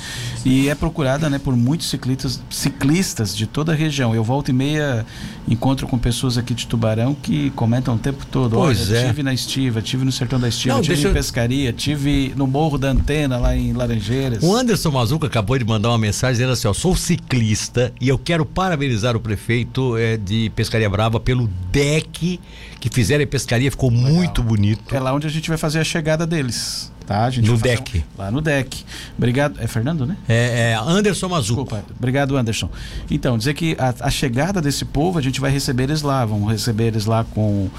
E 0.45 0.69
é 0.69 0.75
procurada, 0.75 1.31
né? 1.31 1.39
Por 1.39 1.57
muitos 1.57 1.89
ciclistas, 1.89 2.41
ciclistas 2.51 3.37
de 3.37 3.47
toda 3.47 3.73
a 3.73 3.75
região. 3.75 4.15
Eu 4.15 4.25
volto 4.25 4.49
e 4.49 4.53
meia 4.53 5.07
encontro 5.49 5.87
com 5.87 5.99
pessoas 5.99 6.37
aqui 6.37 6.55
de 6.55 6.67
Tubarão 6.67 7.15
que 7.15 7.51
comentam 7.51 7.95
o 7.95 7.99
tempo 7.99 8.27
todo. 8.27 8.57
Pois 8.57 8.91
Olha, 8.91 8.99
é. 8.99 9.07
tive 9.09 9.23
na 9.23 9.33
Estiva, 9.33 9.81
tive 9.81 10.05
no 10.05 10.13
Sertão 10.13 10.39
da 10.39 10.49
Estiva, 10.49 10.75
Não, 10.75 10.83
tive 10.83 11.09
em 11.09 11.13
Pescaria, 11.13 11.73
tive 11.73 12.33
no 12.37 12.47
Morro 12.47 12.77
da 12.79 12.91
Antena 12.91 13.39
lá 13.39 13.57
em 13.57 13.73
Laranjeiras. 13.73 14.43
O 14.43 14.55
Anderson 14.55 14.91
Mazuca 14.91 15.27
acabou 15.27 15.59
de 15.59 15.65
mandar 15.65 15.89
uma 15.89 15.99
mensagem 15.99 16.35
dizendo 16.35 16.53
assim: 16.53 16.69
ó, 16.69 16.73
sou 16.73 16.97
ciclista 16.97 17.93
e 18.01 18.09
eu 18.09 18.19
quero 18.19 18.45
parabenizar 18.45 19.17
o 19.17 19.21
prefeito 19.21 19.97
é, 19.97 20.17
de 20.17 20.51
Pescaria 20.55 20.89
Brava 20.89 21.21
pelo 21.21 21.49
deck 21.71 22.39
que 22.81 22.89
fizeram 22.91 23.23
em 23.23 23.27
pescaria, 23.27 23.71
ficou 23.71 23.91
Legal. 23.91 24.13
muito 24.13 24.43
bonito. 24.43 24.95
É 24.95 25.01
lá 25.01 25.13
onde 25.13 25.27
a 25.27 25.31
gente 25.31 25.49
vai 25.49 25.59
fazer 25.59 25.81
a 25.81 25.85
chegada 25.85 26.27
deles. 26.27 26.93
Tá, 27.09 27.25
a 27.25 27.31
gente 27.31 27.49
no 27.49 27.57
deck. 27.57 28.05
Um, 28.19 28.21
lá 28.21 28.31
no 28.31 28.43
deck. 28.43 28.85
Obrigado. 29.17 29.59
É 29.63 29.67
Fernando, 29.67 30.05
né? 30.05 30.15
É, 30.29 30.73
é 30.73 30.75
Anderson. 30.75 31.41
Desculpa. 31.41 31.83
Obrigado, 31.97 32.37
Anderson. 32.37 32.69
Então, 33.11 33.39
dizer 33.39 33.55
que 33.55 33.75
a, 33.79 33.95
a, 34.07 34.11
chegada 34.11 34.61
desse 34.61 34.85
povo, 34.85 35.19
a 35.19 35.23
gente 35.23 35.41
vai 35.41 35.51
receber 35.51 35.85
eles 35.85 36.03
lá. 36.03 36.27
Vamos 36.27 36.53
receber 36.53 36.89
eles 36.89 37.07
lá 37.07 37.25
com 37.25 37.71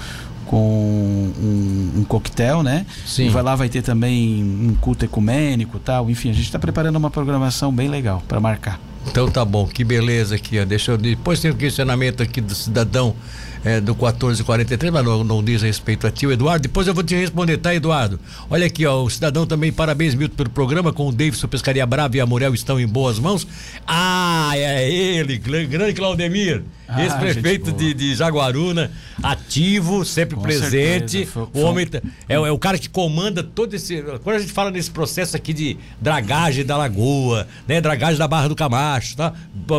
com 0.46 1.32
um, 1.38 1.92
um 1.98 2.04
coquetel, 2.08 2.64
né? 2.64 2.84
Sim. 3.06 3.26
E 3.26 3.28
vai 3.28 3.40
lá 3.40 3.54
vai 3.54 3.68
ter 3.68 3.82
também 3.82 4.42
um 4.42 4.74
culto 4.80 5.04
ecumênico 5.04 5.78
tal. 5.78 6.10
Enfim, 6.10 6.30
a 6.30 6.32
gente 6.32 6.46
está 6.46 6.58
preparando 6.58 6.96
uma 6.96 7.08
programação 7.08 7.72
bem 7.72 7.86
legal 7.86 8.20
para 8.26 8.40
marcar. 8.40 8.80
Então 9.06 9.30
tá 9.30 9.44
bom, 9.44 9.66
que 9.66 9.82
beleza 9.82 10.34
aqui, 10.34 10.58
ó. 10.58 10.64
Deixa 10.64 10.92
eu. 10.92 10.98
Depois 10.98 11.40
tem 11.40 11.50
o 11.50 11.56
questionamento 11.56 12.22
aqui 12.22 12.40
do 12.40 12.54
cidadão 12.54 13.16
é, 13.64 13.80
do 13.80 13.94
1443, 13.94 14.92
mas 14.92 15.04
não, 15.04 15.24
não, 15.24 15.42
diz 15.42 15.62
respeito 15.62 16.06
a 16.06 16.10
tio 16.10 16.32
Eduardo. 16.32 16.62
Depois 16.62 16.86
eu 16.86 16.94
vou 16.94 17.02
te 17.02 17.14
responder, 17.14 17.58
tá, 17.58 17.74
Eduardo? 17.74 18.18
Olha 18.48 18.66
aqui, 18.66 18.86
ó, 18.86 19.02
o 19.02 19.10
cidadão 19.10 19.46
também, 19.46 19.72
parabéns, 19.72 20.14
Milton, 20.14 20.36
pelo 20.36 20.50
programa, 20.50 20.92
com 20.92 21.08
o 21.08 21.12
Davidson 21.12 21.48
Pescaria 21.48 21.86
Brava 21.86 22.16
e 22.16 22.20
a 22.20 22.26
Morel 22.26 22.54
estão 22.54 22.78
em 22.78 22.86
boas 22.86 23.18
mãos. 23.18 23.46
Ah, 23.86 24.52
é 24.54 24.90
ele, 24.90 25.38
grande 25.38 25.94
Claudemir. 25.94 26.62
Ah, 26.92 27.04
Ex-prefeito 27.04 27.70
de, 27.70 27.94
de 27.94 28.14
Jaguaruna, 28.16 28.90
ativo, 29.22 30.04
sempre 30.04 30.34
Com 30.34 30.42
presente. 30.42 31.24
Foi, 31.24 31.46
foi... 31.46 31.62
O 31.62 31.64
homem 31.64 31.86
é, 32.28 32.34
é, 32.34 32.50
o 32.50 32.58
cara 32.58 32.76
que 32.78 32.88
comanda 32.88 33.44
todo 33.44 33.74
esse. 33.74 34.02
Quando 34.24 34.36
a 34.36 34.38
gente 34.40 34.52
fala 34.52 34.72
nesse 34.72 34.90
processo 34.90 35.36
aqui 35.36 35.52
de 35.52 35.76
dragagem 36.00 36.64
da 36.64 36.76
lagoa, 36.76 37.46
né? 37.68 37.80
Dragagem 37.80 38.18
da 38.18 38.26
Barra 38.26 38.48
do 38.48 38.56
Camacho, 38.56 39.16
tá? 39.16 39.32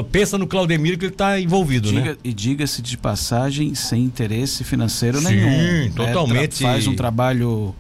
Pensa 0.10 0.38
no 0.38 0.48
Claudemiro 0.48 0.98
que 0.98 1.06
ele 1.06 1.14
está 1.14 1.38
envolvido, 1.38 1.90
diga, 1.90 2.02
né? 2.02 2.18
E 2.24 2.34
diga-se 2.34 2.82
de 2.82 2.98
passagem, 2.98 3.76
sem 3.76 4.04
interesse 4.04 4.64
financeiro 4.64 5.20
Sim, 5.20 5.26
nenhum. 5.26 5.50
Sim, 5.50 5.90
né? 5.90 5.92
totalmente. 5.96 6.64
Faz 6.64 6.88
um 6.88 6.96
trabalho 6.96 7.76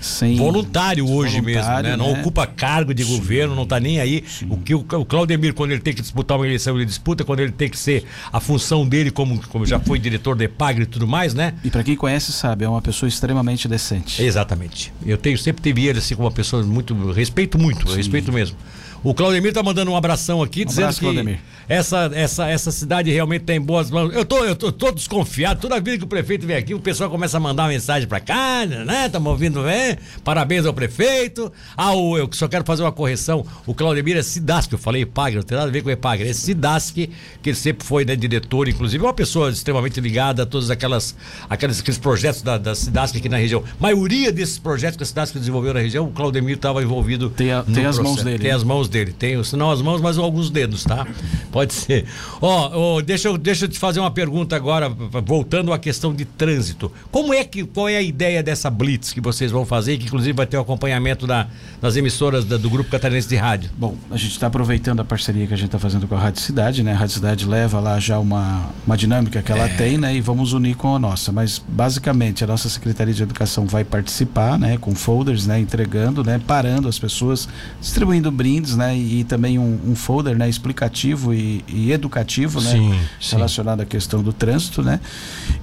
sem 0.00 0.36
voluntário 0.36 1.04
hoje 1.08 1.40
voluntário, 1.40 1.44
mesmo, 1.44 1.82
né? 1.82 1.96
Não 1.96 2.12
né? 2.12 2.20
ocupa 2.20 2.46
cargo 2.46 2.94
de 2.94 3.04
Sim. 3.04 3.16
governo, 3.16 3.54
não 3.54 3.64
está 3.64 3.78
nem 3.78 4.00
aí. 4.00 4.24
Sim. 4.26 4.46
O 4.50 4.56
que 4.56 4.74
o, 4.74 4.78
o 4.78 5.04
Claudemir, 5.04 5.54
quando 5.54 5.72
ele 5.72 5.80
tem 5.80 5.92
que 5.92 6.00
disputar 6.00 6.38
uma 6.38 6.46
eleição, 6.46 6.76
ele 6.76 6.86
disputa, 6.86 7.24
quando 7.24 7.40
ele 7.40 7.52
tem 7.52 7.68
que 7.68 7.78
ser 7.78 8.04
a 8.32 8.40
função 8.40 8.86
dele, 8.86 9.10
como, 9.10 9.40
como 9.48 9.66
já 9.66 9.78
foi 9.78 9.98
diretor 9.98 10.36
de 10.36 10.44
Epagre 10.44 10.84
e 10.84 10.86
tudo 10.86 11.06
mais, 11.06 11.34
né? 11.34 11.54
E 11.64 11.70
para 11.70 11.82
quem 11.82 11.96
conhece, 11.96 12.32
sabe, 12.32 12.64
é 12.64 12.68
uma 12.68 12.82
pessoa 12.82 13.08
extremamente 13.08 13.68
decente. 13.68 14.22
Exatamente. 14.22 14.92
Eu 15.04 15.18
tenho 15.18 15.36
sempre 15.38 15.62
teve 15.62 15.86
ele 15.86 15.98
assim 15.98 16.14
como 16.14 16.26
uma 16.26 16.34
pessoa 16.34 16.62
muito. 16.62 16.94
Respeito 17.12 17.58
muito, 17.58 17.86
respeito 17.92 18.32
mesmo. 18.32 18.56
O 19.02 19.14
Claudemir 19.14 19.52
tá 19.52 19.62
mandando 19.62 19.90
um 19.90 19.96
abração 19.96 20.42
aqui, 20.42 20.62
um 20.62 20.66
dizendo 20.66 20.84
abraço, 20.84 20.98
que 20.98 21.06
Claudemir. 21.06 21.38
essa, 21.66 22.10
essa, 22.12 22.48
essa 22.48 22.70
cidade 22.70 23.10
realmente 23.10 23.42
tem 23.42 23.58
boas 23.58 23.90
mãos. 23.90 24.14
Eu 24.14 24.26
tô, 24.26 24.44
eu 24.44 24.54
tô, 24.54 24.70
tô 24.70 24.92
desconfiado. 24.92 25.58
Toda 25.58 25.80
vez 25.80 25.96
que 25.96 26.04
o 26.04 26.06
prefeito 26.06 26.46
vem 26.46 26.54
aqui, 26.56 26.74
o 26.74 26.80
pessoal 26.80 27.08
começa 27.08 27.38
a 27.38 27.40
mandar 27.40 27.62
uma 27.62 27.70
mensagem 27.70 28.06
para 28.06 28.20
cá, 28.20 28.66
né? 28.66 29.06
Estamos 29.06 29.30
ouvindo, 29.30 29.62
vem. 29.62 29.96
Parabéns 30.22 30.66
ao 30.66 30.74
prefeito. 30.74 31.50
Ah, 31.74 31.94
o, 31.94 32.18
eu 32.18 32.28
só 32.32 32.46
quero 32.46 32.62
fazer 32.62 32.82
uma 32.82 32.92
correção. 32.92 33.44
O 33.66 33.72
Claudemir 33.74 34.18
é 34.18 34.22
Sidask, 34.22 34.70
eu 34.70 34.78
falei 34.78 35.02
Epagre, 35.02 35.36
não 35.36 35.42
tem 35.42 35.56
nada 35.56 35.70
a 35.70 35.72
ver 35.72 35.82
com 35.82 35.88
Epagre. 35.88 36.28
É 36.28 36.32
Sidask, 36.34 36.94
que 36.94 37.10
ele 37.42 37.54
sempre 37.54 37.86
foi 37.86 38.04
né, 38.04 38.14
diretor, 38.14 38.68
inclusive, 38.68 39.02
uma 39.02 39.14
pessoa 39.14 39.48
extremamente 39.48 39.98
ligada 39.98 40.42
a 40.42 40.46
todos 40.46 40.70
aquelas, 40.70 41.16
aqueles, 41.48 41.80
aqueles 41.80 41.98
projetos 41.98 42.42
da, 42.42 42.58
da 42.58 42.74
Sidask 42.74 43.16
aqui 43.16 43.30
na 43.30 43.38
região. 43.38 43.64
A 43.78 43.82
maioria 43.82 44.30
desses 44.30 44.58
projetos 44.58 44.98
que 44.98 45.04
a 45.04 45.06
Sidask 45.06 45.34
desenvolveu 45.38 45.72
na 45.72 45.80
região, 45.80 46.06
o 46.06 46.10
Claudemir 46.10 46.56
estava 46.56 46.82
envolvido. 46.82 47.30
Tem, 47.30 47.50
a, 47.50 47.62
tem 47.62 47.86
as 47.86 47.98
mãos 47.98 48.22
dele. 48.22 48.38
Tem 48.38 48.50
as 48.50 48.62
mãos 48.62 48.89
dele. 48.90 49.12
Tem, 49.12 49.42
se 49.42 49.56
não 49.56 49.70
as 49.70 49.80
mãos, 49.80 50.00
mas 50.00 50.18
alguns 50.18 50.50
dedos, 50.50 50.84
tá? 50.84 51.06
Pode 51.50 51.72
ser. 51.72 52.04
Ó, 52.40 52.70
oh, 52.74 52.96
oh, 52.96 53.02
deixa, 53.02 53.28
eu, 53.28 53.38
deixa 53.38 53.64
eu 53.64 53.68
te 53.68 53.78
fazer 53.78 54.00
uma 54.00 54.10
pergunta 54.10 54.54
agora, 54.54 54.88
voltando 54.88 55.72
à 55.72 55.78
questão 55.78 56.14
de 56.14 56.24
trânsito. 56.24 56.92
Como 57.10 57.32
é 57.32 57.44
que, 57.44 57.64
qual 57.64 57.88
é 57.88 57.96
a 57.96 58.02
ideia 58.02 58.42
dessa 58.42 58.70
blitz 58.70 59.12
que 59.12 59.20
vocês 59.20 59.50
vão 59.50 59.64
fazer, 59.64 59.96
que 59.98 60.06
inclusive 60.06 60.32
vai 60.32 60.46
ter 60.46 60.56
o 60.56 60.60
acompanhamento 60.60 61.26
da, 61.26 61.46
das 61.80 61.96
emissoras 61.96 62.44
da, 62.44 62.56
do 62.56 62.68
Grupo 62.68 62.90
Catarinense 62.90 63.28
de 63.28 63.36
Rádio? 63.36 63.70
Bom, 63.76 63.96
a 64.10 64.16
gente 64.16 64.32
está 64.32 64.48
aproveitando 64.48 65.00
a 65.00 65.04
parceria 65.04 65.46
que 65.46 65.54
a 65.54 65.56
gente 65.56 65.66
está 65.66 65.78
fazendo 65.78 66.06
com 66.06 66.14
a 66.14 66.18
Rádio 66.18 66.42
Cidade, 66.42 66.82
né? 66.82 66.92
A 66.92 66.96
Rádio 66.96 67.14
Cidade 67.14 67.46
leva 67.46 67.80
lá 67.80 67.98
já 68.00 68.18
uma, 68.18 68.70
uma 68.86 68.96
dinâmica 68.96 69.42
que 69.42 69.52
ela 69.52 69.66
é. 69.66 69.76
tem, 69.76 69.98
né? 69.98 70.14
E 70.14 70.20
vamos 70.20 70.52
unir 70.52 70.76
com 70.76 70.94
a 70.94 70.98
nossa. 70.98 71.32
Mas 71.32 71.62
basicamente 71.66 72.44
a 72.44 72.46
nossa 72.46 72.68
Secretaria 72.68 73.14
de 73.14 73.22
Educação 73.22 73.66
vai 73.66 73.84
participar, 73.84 74.58
né? 74.58 74.76
Com 74.78 74.94
folders, 74.94 75.46
né? 75.46 75.60
Entregando, 75.60 76.24
né? 76.24 76.40
Parando 76.46 76.88
as 76.88 76.98
pessoas, 76.98 77.48
distribuindo 77.80 78.30
brindes, 78.30 78.76
né? 78.80 78.96
E 78.96 79.20
e 79.20 79.24
também 79.24 79.58
um, 79.58 79.78
um 79.86 79.94
folder 79.94 80.36
né, 80.36 80.48
explicativo 80.48 81.34
e, 81.34 81.62
e 81.68 81.92
educativo 81.92 82.60
né, 82.60 82.70
sim, 82.70 83.00
relacionado 83.30 83.78
sim. 83.78 83.82
à 83.82 83.86
questão 83.86 84.22
do 84.22 84.32
trânsito, 84.32 84.82
né? 84.82 84.98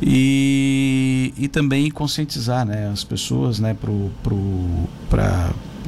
E, 0.02 1.34
e 1.38 1.48
também 1.48 1.90
conscientizar 1.90 2.66
né, 2.66 2.90
as 2.92 3.04
pessoas 3.04 3.60
né, 3.60 3.74
para 3.74 3.90
pro, 3.90 4.12
pro, 4.22 5.22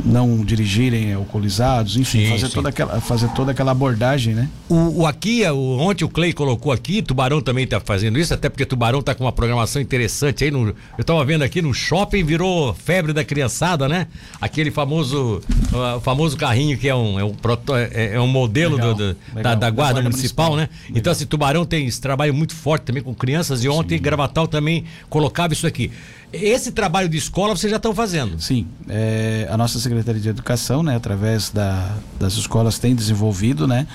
não 0.05 0.43
dirigirem 0.43 1.13
alcoolizados, 1.13 1.97
enfim, 1.97 2.25
sim, 2.25 2.31
fazer, 2.31 2.47
sim. 2.47 2.53
Toda 2.53 2.69
aquela, 2.69 3.01
fazer 3.01 3.29
toda 3.29 3.51
aquela 3.51 3.71
abordagem, 3.71 4.33
né? 4.33 4.49
O, 4.67 5.01
o 5.01 5.05
aqui, 5.05 5.43
o, 5.49 5.77
ontem 5.79 6.05
o 6.05 6.09
Clay 6.09 6.33
colocou 6.33 6.71
aqui, 6.71 7.01
Tubarão 7.01 7.41
também 7.41 7.63
está 7.63 7.79
fazendo 7.79 8.17
isso, 8.17 8.33
até 8.33 8.49
porque 8.49 8.65
Tubarão 8.65 8.99
está 8.99 9.13
com 9.13 9.25
uma 9.25 9.31
programação 9.31 9.81
interessante 9.81 10.43
aí. 10.43 10.51
No, 10.51 10.67
eu 10.67 10.75
estava 10.99 11.23
vendo 11.25 11.43
aqui 11.43 11.61
no 11.61 11.73
shopping, 11.73 12.23
virou 12.23 12.73
febre 12.73 13.13
da 13.13 13.23
criançada, 13.23 13.87
né? 13.87 14.07
Aquele 14.39 14.71
famoso, 14.71 15.41
uh, 15.73 15.99
famoso 16.01 16.37
carrinho 16.37 16.77
que 16.77 16.87
é 16.87 16.95
um, 16.95 17.19
é 17.19 17.23
um, 17.23 17.33
proto, 17.33 17.75
é, 17.75 18.13
é 18.13 18.21
um 18.21 18.27
modelo 18.27 18.75
legal, 18.75 18.93
do, 18.93 19.13
do, 19.13 19.19
legal, 19.35 19.43
da, 19.43 19.55
da, 19.55 19.69
Guarda, 19.69 20.01
Municipal, 20.01 20.51
municipal 20.51 20.55
né? 20.55 20.69
Legal. 20.87 20.99
Então, 20.99 21.11
assim, 21.11 21.25
Tubarão 21.25 21.65
tem 21.65 21.85
esse 21.85 21.99
trabalho 21.99 22.33
muito 22.33 22.55
forte 22.55 22.83
também 22.83 23.03
com 23.03 23.13
crianças 23.13 23.63
e 23.63 23.69
ontem 23.69 23.97
Sim. 23.97 24.03
Gravatal 24.03 24.47
também 24.47 24.85
colocava 25.09 25.53
isso 25.53 25.67
aqui. 25.67 25.91
Esse 26.31 26.71
trabalho 26.71 27.09
de 27.09 27.17
escola 27.17 27.55
vocês 27.55 27.71
já 27.71 27.77
estão 27.77 27.93
fazendo? 27.93 28.39
Sim. 28.39 28.67
É, 28.87 29.47
a 29.49 29.57
nossa 29.57 29.79
Secretaria 29.79 30.21
de 30.21 30.29
Educação, 30.29 30.83
né, 30.83 30.95
através 30.95 31.49
da, 31.49 31.95
das 32.19 32.33
escolas, 32.33 32.77
tem 32.77 32.93
desenvolvido, 32.93 33.67
né? 33.67 33.87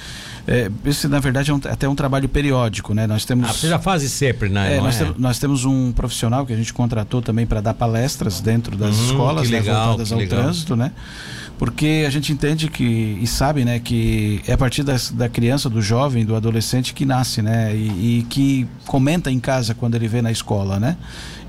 É, 0.47 0.71
esse, 0.85 1.09
na 1.09 1.21
verdade, 1.21 1.51
é 1.51 1.55
um, 1.55 1.61
até 1.65 1.89
um 1.89 1.95
trabalho 1.95 2.29
periódico, 2.29 2.93
né? 2.93 3.07
Nós 3.07 3.25
temos. 3.25 3.49
Ah, 3.49 3.53
você 3.53 3.69
já 3.69 3.79
faz 3.79 4.03
sempre, 4.11 4.49
né? 4.49 4.77
É, 4.77 4.81
nós, 4.81 5.01
é? 5.01 5.05
Tem, 5.05 5.15
nós, 5.17 5.39
temos 5.39 5.65
um 5.65 5.91
profissional 5.93 6.45
que 6.45 6.53
a 6.53 6.57
gente 6.57 6.75
contratou 6.75 7.23
também 7.23 7.47
para 7.47 7.61
dar 7.61 7.73
palestras 7.73 8.41
dentro 8.41 8.77
das 8.77 8.95
hum, 8.97 9.05
escolas, 9.07 9.49
né, 9.49 9.61
legal, 9.61 9.87
voltadas 9.87 10.13
ao 10.13 10.19
legal. 10.19 10.43
trânsito, 10.43 10.77
né? 10.77 10.93
Porque 11.59 12.05
a 12.07 12.11
gente 12.11 12.33
entende 12.33 12.69
que 12.69 13.19
e 13.21 13.27
sabe 13.27 13.65
né 13.65 13.79
que 13.79 14.41
é 14.47 14.53
a 14.53 14.59
partir 14.59 14.83
da, 14.83 14.97
da 15.13 15.29
criança 15.29 15.71
do 15.71 15.81
jovem 15.81 16.25
do 16.25 16.35
adolescente 16.35 16.93
que 16.93 17.05
nasce 17.05 17.43
né 17.43 17.75
e, 17.75 18.19
e, 18.19 18.27
que 18.29 18.67
comenta 18.87 19.31
em 19.31 19.39
casa 19.39 19.75
quando 19.75 19.95
ele 19.95 20.09
vê 20.09 20.21
na 20.21 20.33
escola 20.33 20.81
né 20.81 20.97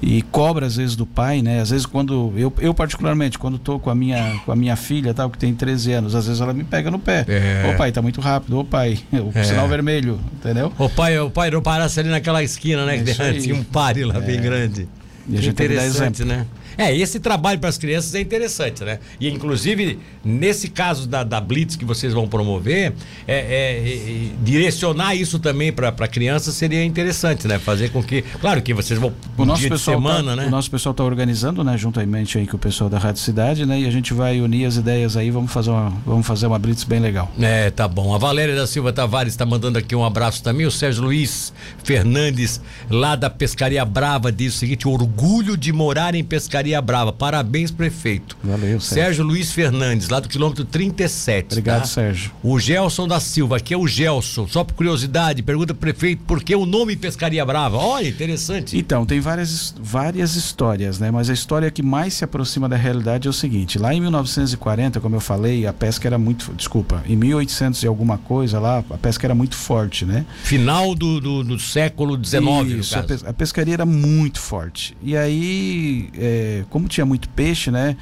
e 0.02 0.22
cobra 0.22 0.68
às 0.68 0.76
vezes 0.76 0.96
do 0.96 1.06
pai 1.06 1.42
né 1.42 1.60
às 1.60 1.72
vezes 1.72 1.86
quando 1.86 2.32
eu, 2.36 2.54
eu 2.60 2.74
particularmente 2.74 3.40
quando 3.40 3.56
estou 3.56 3.80
com 3.80 3.90
a 3.90 3.96
minha 3.96 4.40
com 4.46 4.52
a 4.52 4.56
minha 4.56 4.76
filha 4.76 5.14
tal 5.14 5.30
que 5.30 5.38
tem 5.38 5.54
13 5.54 5.94
anos 5.94 6.16
às 6.16 6.28
vezes 6.28 6.42
ela 6.42 6.54
me 6.54 6.64
pega 6.64 6.92
no 6.92 7.00
pé 7.00 7.26
é. 7.28 7.72
ô 7.74 7.78
pai 7.78 7.92
tá 7.92 8.02
muito 8.02 8.22
rápido 8.22 8.60
ô 8.60 8.64
pai 8.64 9.00
o 9.12 9.32
é. 9.34 9.44
sinal 9.44 9.68
vermelho 9.68 10.20
entendeu 10.40 10.72
o 10.78 10.90
pai 10.90 11.18
o 11.20 11.32
pai 11.32 11.50
não 11.50 11.62
parasse 11.62 12.00
ali 12.00 12.10
naquela 12.10 12.44
esquina 12.44 12.86
né 12.86 12.98
é 12.98 13.34
que 13.34 13.40
tinha 13.42 13.56
um 13.56 13.64
pare 13.64 14.04
lá 14.04 14.20
bem 14.20 14.38
é. 14.38 14.42
grande 14.42 14.88
e 15.28 15.38
a 15.38 15.42
gente 15.42 15.50
interessante 15.50 16.24
né 16.24 16.46
é, 16.78 16.96
esse 16.96 17.20
trabalho 17.20 17.60
para 17.60 17.70
as 17.70 17.78
crianças 17.78 18.14
é 18.16 18.22
interessante, 18.22 18.84
né? 18.84 19.00
E 19.20 19.30
inclusive, 19.30 20.00
nesse 20.24 20.70
caso 20.70 21.08
da, 21.08 21.24
da 21.24 21.40
Blitz 21.40 21.76
que 21.76 21.86
vocês 21.86 22.14
vão 22.14 22.28
promover, 22.28 22.94
é, 23.28 23.36
é, 23.36 23.90
é 23.90 24.30
direcionar 24.44 25.16
isso 25.16 25.40
também 25.40 25.72
para 25.72 26.08
crianças 26.08 26.56
seria 26.56 26.84
interessante, 26.84 27.48
né? 27.48 27.60
Fazer 27.60 27.90
com 27.90 28.04
que. 28.04 28.22
Claro 28.40 28.62
que 28.62 28.74
vocês 28.74 29.00
vão 29.00 29.14
o 29.38 29.46
nosso 29.46 29.62
dia 29.62 29.70
pessoal 29.70 29.98
de 29.98 30.04
semana, 30.04 30.30
tá, 30.32 30.36
né? 30.36 30.48
O 30.48 30.52
nosso 30.52 30.70
pessoal 30.70 30.92
está 30.92 31.04
organizando, 31.04 31.64
né? 31.64 31.78
Juntamente 31.78 32.38
aí 32.38 32.48
com 32.48 32.58
o 32.58 32.60
pessoal 32.60 32.90
da 32.90 32.98
Rádio 32.98 33.22
Cidade, 33.22 33.66
né? 33.66 33.80
E 33.80 33.88
a 33.88 33.92
gente 33.92 34.14
vai 34.14 34.40
unir 34.42 34.66
as 34.66 34.76
ideias 34.76 35.16
aí, 35.16 35.32
vamos 35.32 35.52
fazer 35.52 35.70
uma, 35.70 35.90
vamos 36.06 36.26
fazer 36.26 36.48
uma 36.48 36.60
Blitz 36.60 36.84
bem 36.84 37.00
legal. 37.00 37.32
É, 37.40 37.70
tá 37.72 37.88
bom. 37.88 38.14
A 38.14 38.18
Valéria 38.18 38.56
da 38.56 38.68
Silva 38.68 38.92
Tavares 38.92 39.34
está 39.34 39.46
mandando 39.46 39.78
aqui 39.78 39.96
um 39.96 40.04
abraço 40.04 40.44
também. 40.44 40.66
O 40.66 40.72
Sérgio 40.72 41.04
Luiz 41.04 41.54
Fernandes, 41.84 42.62
lá 42.90 43.16
da 43.16 43.30
Pescaria 43.30 43.84
Brava, 43.86 44.32
diz 44.32 44.56
o 44.56 44.58
seguinte: 44.58 44.88
orgulho 44.88 45.56
de 45.56 45.72
morar 45.72 46.16
em 46.16 46.24
Pescaria 46.24 46.65
Maria 46.66 46.82
Brava. 46.82 47.14
Parabéns, 47.14 47.70
prefeito. 47.70 48.36
Valeu, 48.44 48.80
Sérgio. 48.80 49.04
Sérgio 49.04 49.24
Luiz 49.24 49.52
Fernandes, 49.52 50.10
lá 50.10 50.20
do 50.20 50.28
quilômetro 50.28 50.66
37. 50.66 51.52
Obrigado, 51.52 51.82
tá? 51.82 51.86
Sérgio. 51.86 52.32
O 52.42 52.60
Gelson 52.60 53.08
da 53.08 53.20
Silva, 53.20 53.58
aqui 53.58 53.72
é 53.72 53.78
o 53.78 53.88
Gelson. 53.88 54.48
Só 54.48 54.64
por 54.64 54.74
curiosidade, 54.74 55.44
pergunta 55.44 55.76
pro 55.76 55.82
prefeito 55.82 56.24
por 56.24 56.44
que 56.44 56.56
o 56.56 56.66
nome 56.66 56.96
Pescaria 56.96 57.46
Brava. 57.46 57.78
Olha, 57.78 58.08
interessante. 58.08 58.76
Então, 58.76 59.06
tem 59.06 59.20
várias, 59.20 59.76
várias 59.80 60.36
histórias, 60.36 60.98
né? 60.98 61.12
Mas 61.12 61.30
a 61.30 61.34
história 61.34 61.70
que 61.70 61.84
mais 61.84 62.16
se 62.16 62.24
aproxima 62.24 62.68
da 62.68 62.76
realidade 62.76 63.28
é 63.28 63.30
o 63.30 63.34
seguinte: 63.34 63.78
lá 63.78 63.94
em 63.94 64.02
1940, 64.02 65.00
como 65.00 65.16
eu 65.16 65.22
falei, 65.22 65.68
a 65.68 65.74
pesca 65.74 66.08
era 66.08 66.18
muito. 66.18 66.52
Desculpa, 66.54 67.04
em 67.08 67.16
1800 67.16 67.84
e 67.84 67.86
alguma 67.86 68.18
coisa 68.18 68.60
lá, 68.60 68.84
a 68.90 68.98
pesca 68.98 69.28
era 69.28 69.36
muito 69.36 69.56
forte, 69.56 70.04
né? 70.04 70.26
Final 70.42 70.96
do, 70.96 71.22
do, 71.22 71.44
do 71.44 71.60
século 71.60 72.18
XIX, 72.18 72.80
Isso, 72.80 72.96
a, 73.24 73.34
pescaria 73.34 73.76
era 73.76 73.86
muito 73.86 74.40
forte. 74.40 74.98
E 75.04 75.16
aí. 75.16 76.10
É, 76.18 76.55
como 76.70 76.88
tinha 76.88 77.06
muito 77.06 77.28
peixe, 77.30 77.72
né? 77.72 77.98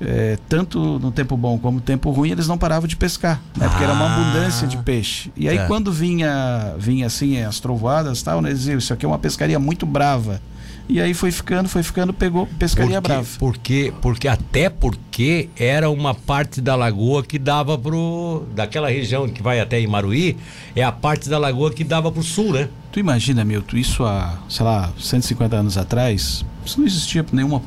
É, 0.00 0.36
tanto 0.48 0.98
no 0.98 1.12
tempo 1.12 1.36
bom 1.36 1.56
como 1.58 1.76
no 1.76 1.80
tempo 1.80 2.10
ruim, 2.10 2.30
eles 2.30 2.48
não 2.48 2.58
paravam 2.58 2.88
de 2.88 2.96
pescar, 2.96 3.40
né? 3.56 3.68
Porque 3.68 3.84
ah, 3.84 3.86
era 3.86 3.92
uma 3.92 4.06
ah. 4.06 4.14
abundância 4.14 4.66
de 4.66 4.76
peixe. 4.78 5.30
E 5.36 5.48
aí, 5.48 5.58
é. 5.58 5.66
quando 5.66 5.92
vinha, 5.92 6.74
vinha 6.76 7.06
assim, 7.06 7.40
as 7.40 7.60
trovoadas 7.60 8.22
tal, 8.22 8.40
né? 8.40 8.48
Eles 8.48 8.60
diziam, 8.60 8.78
isso 8.78 8.92
aqui 8.92 9.04
é 9.04 9.08
uma 9.08 9.18
pescaria 9.18 9.58
muito 9.58 9.86
brava. 9.86 10.40
E 10.88 11.00
aí 11.00 11.14
foi 11.14 11.30
ficando, 11.30 11.68
foi 11.68 11.82
ficando, 11.82 12.12
pegou 12.12 12.46
pescaria 12.58 13.00
porque, 13.00 13.14
brava. 13.14 13.28
Porque, 13.38 13.92
porque 14.00 14.28
até 14.28 14.68
porque 14.68 15.48
era 15.56 15.88
uma 15.88 16.14
parte 16.14 16.60
da 16.60 16.74
lagoa 16.74 17.22
que 17.22 17.38
dava 17.38 17.78
pro 17.78 18.44
daquela 18.54 18.88
região 18.88 19.28
que 19.28 19.42
vai 19.42 19.60
até 19.60 19.80
Imaruí, 19.80 20.36
é 20.74 20.82
a 20.82 20.92
parte 20.92 21.28
da 21.28 21.38
lagoa 21.38 21.70
que 21.70 21.84
dava 21.84 22.10
pro 22.10 22.22
sul, 22.22 22.52
né? 22.52 22.68
Tu 22.90 23.00
imagina, 23.00 23.42
Milton, 23.44 23.76
isso 23.76 24.04
há, 24.04 24.38
sei 24.48 24.64
lá, 24.66 24.92
150 24.98 25.56
anos 25.56 25.78
atrás, 25.78 26.44
isso 26.64 26.78
não 26.78 26.86
existia 26.86 27.24
nenhuma 27.32 27.60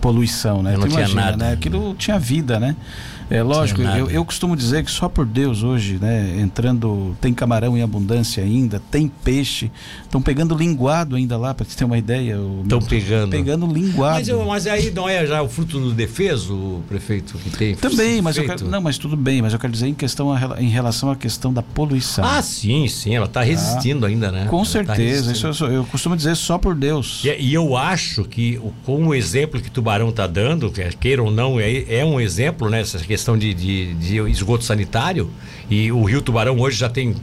poluição, 0.00 0.62
né? 0.62 0.76
não 0.76 0.88
tinha 0.88 1.00
imagina, 1.00 1.20
nada. 1.20 1.36
Né? 1.36 1.52
Aquilo 1.52 1.94
tinha 1.94 2.18
vida, 2.18 2.58
né? 2.58 2.76
É 3.32 3.42
lógico, 3.42 3.80
eu, 3.80 4.10
eu, 4.10 4.24
costumo 4.26 4.54
dizer 4.54 4.84
que 4.84 4.90
só 4.90 5.08
por 5.08 5.24
Deus 5.24 5.62
hoje, 5.62 5.98
né, 5.98 6.38
entrando, 6.38 7.16
tem 7.18 7.32
camarão 7.32 7.78
em 7.78 7.80
abundância 7.80 8.44
ainda, 8.44 8.78
tem 8.90 9.08
peixe, 9.08 9.70
estão 10.02 10.20
pegando 10.20 10.54
linguado 10.54 11.16
ainda 11.16 11.38
lá, 11.38 11.54
para 11.54 11.64
você 11.64 11.74
ter 11.74 11.86
uma 11.86 11.96
ideia. 11.96 12.36
Estão 12.62 12.82
pegando. 12.82 13.30
Pegando 13.30 13.66
linguado. 13.66 14.18
Mas, 14.18 14.28
eu, 14.28 14.44
mas, 14.44 14.66
aí 14.66 14.90
não 14.90 15.08
é 15.08 15.24
já 15.26 15.40
o 15.40 15.48
fruto 15.48 15.80
do 15.80 15.94
defeso, 15.94 16.54
o 16.54 16.84
prefeito, 16.86 17.38
que 17.38 17.48
tem 17.48 17.74
Também, 17.74 18.20
mas 18.20 18.36
eu 18.36 18.44
quero, 18.44 18.68
não, 18.68 18.82
mas 18.82 18.98
tudo 18.98 19.16
bem, 19.16 19.40
mas 19.40 19.54
eu 19.54 19.58
quero 19.58 19.72
dizer 19.72 19.86
em 19.86 19.94
questão 19.94 20.36
em 20.58 20.68
relação 20.68 21.10
à 21.10 21.16
questão 21.16 21.54
da 21.54 21.62
poluição. 21.62 22.26
Ah, 22.26 22.42
sim, 22.42 22.86
sim, 22.86 23.14
ela 23.14 23.24
está 23.24 23.40
resistindo 23.40 24.04
ah, 24.04 24.10
ainda, 24.10 24.30
né? 24.30 24.44
Com 24.50 24.56
ela 24.56 24.66
certeza, 24.66 25.26
tá 25.26 25.32
isso 25.32 25.64
eu, 25.64 25.72
eu, 25.72 25.84
costumo 25.84 26.14
dizer 26.14 26.36
só 26.36 26.58
por 26.58 26.74
Deus. 26.74 27.22
E, 27.24 27.34
e 27.40 27.54
eu 27.54 27.78
acho 27.78 28.24
que 28.24 28.60
com 28.84 29.06
o 29.06 29.14
exemplo 29.14 29.58
que 29.58 29.70
Tubarão 29.70 30.10
está 30.10 30.26
dando, 30.26 30.70
queira 31.00 31.22
ou 31.22 31.30
não, 31.30 31.58
é, 31.58 31.82
é 31.88 32.04
um 32.04 32.20
exemplo, 32.20 32.68
né? 32.68 32.82
Essa 32.82 32.98
questão 32.98 33.21
de, 33.38 33.54
de, 33.54 33.94
de 33.94 34.30
esgoto 34.30 34.64
sanitário. 34.64 35.30
E 35.70 35.90
o 35.92 36.04
Rio 36.04 36.20
Tubarão 36.20 36.58
hoje 36.58 36.76
já 36.76 36.88
tem 36.88 37.14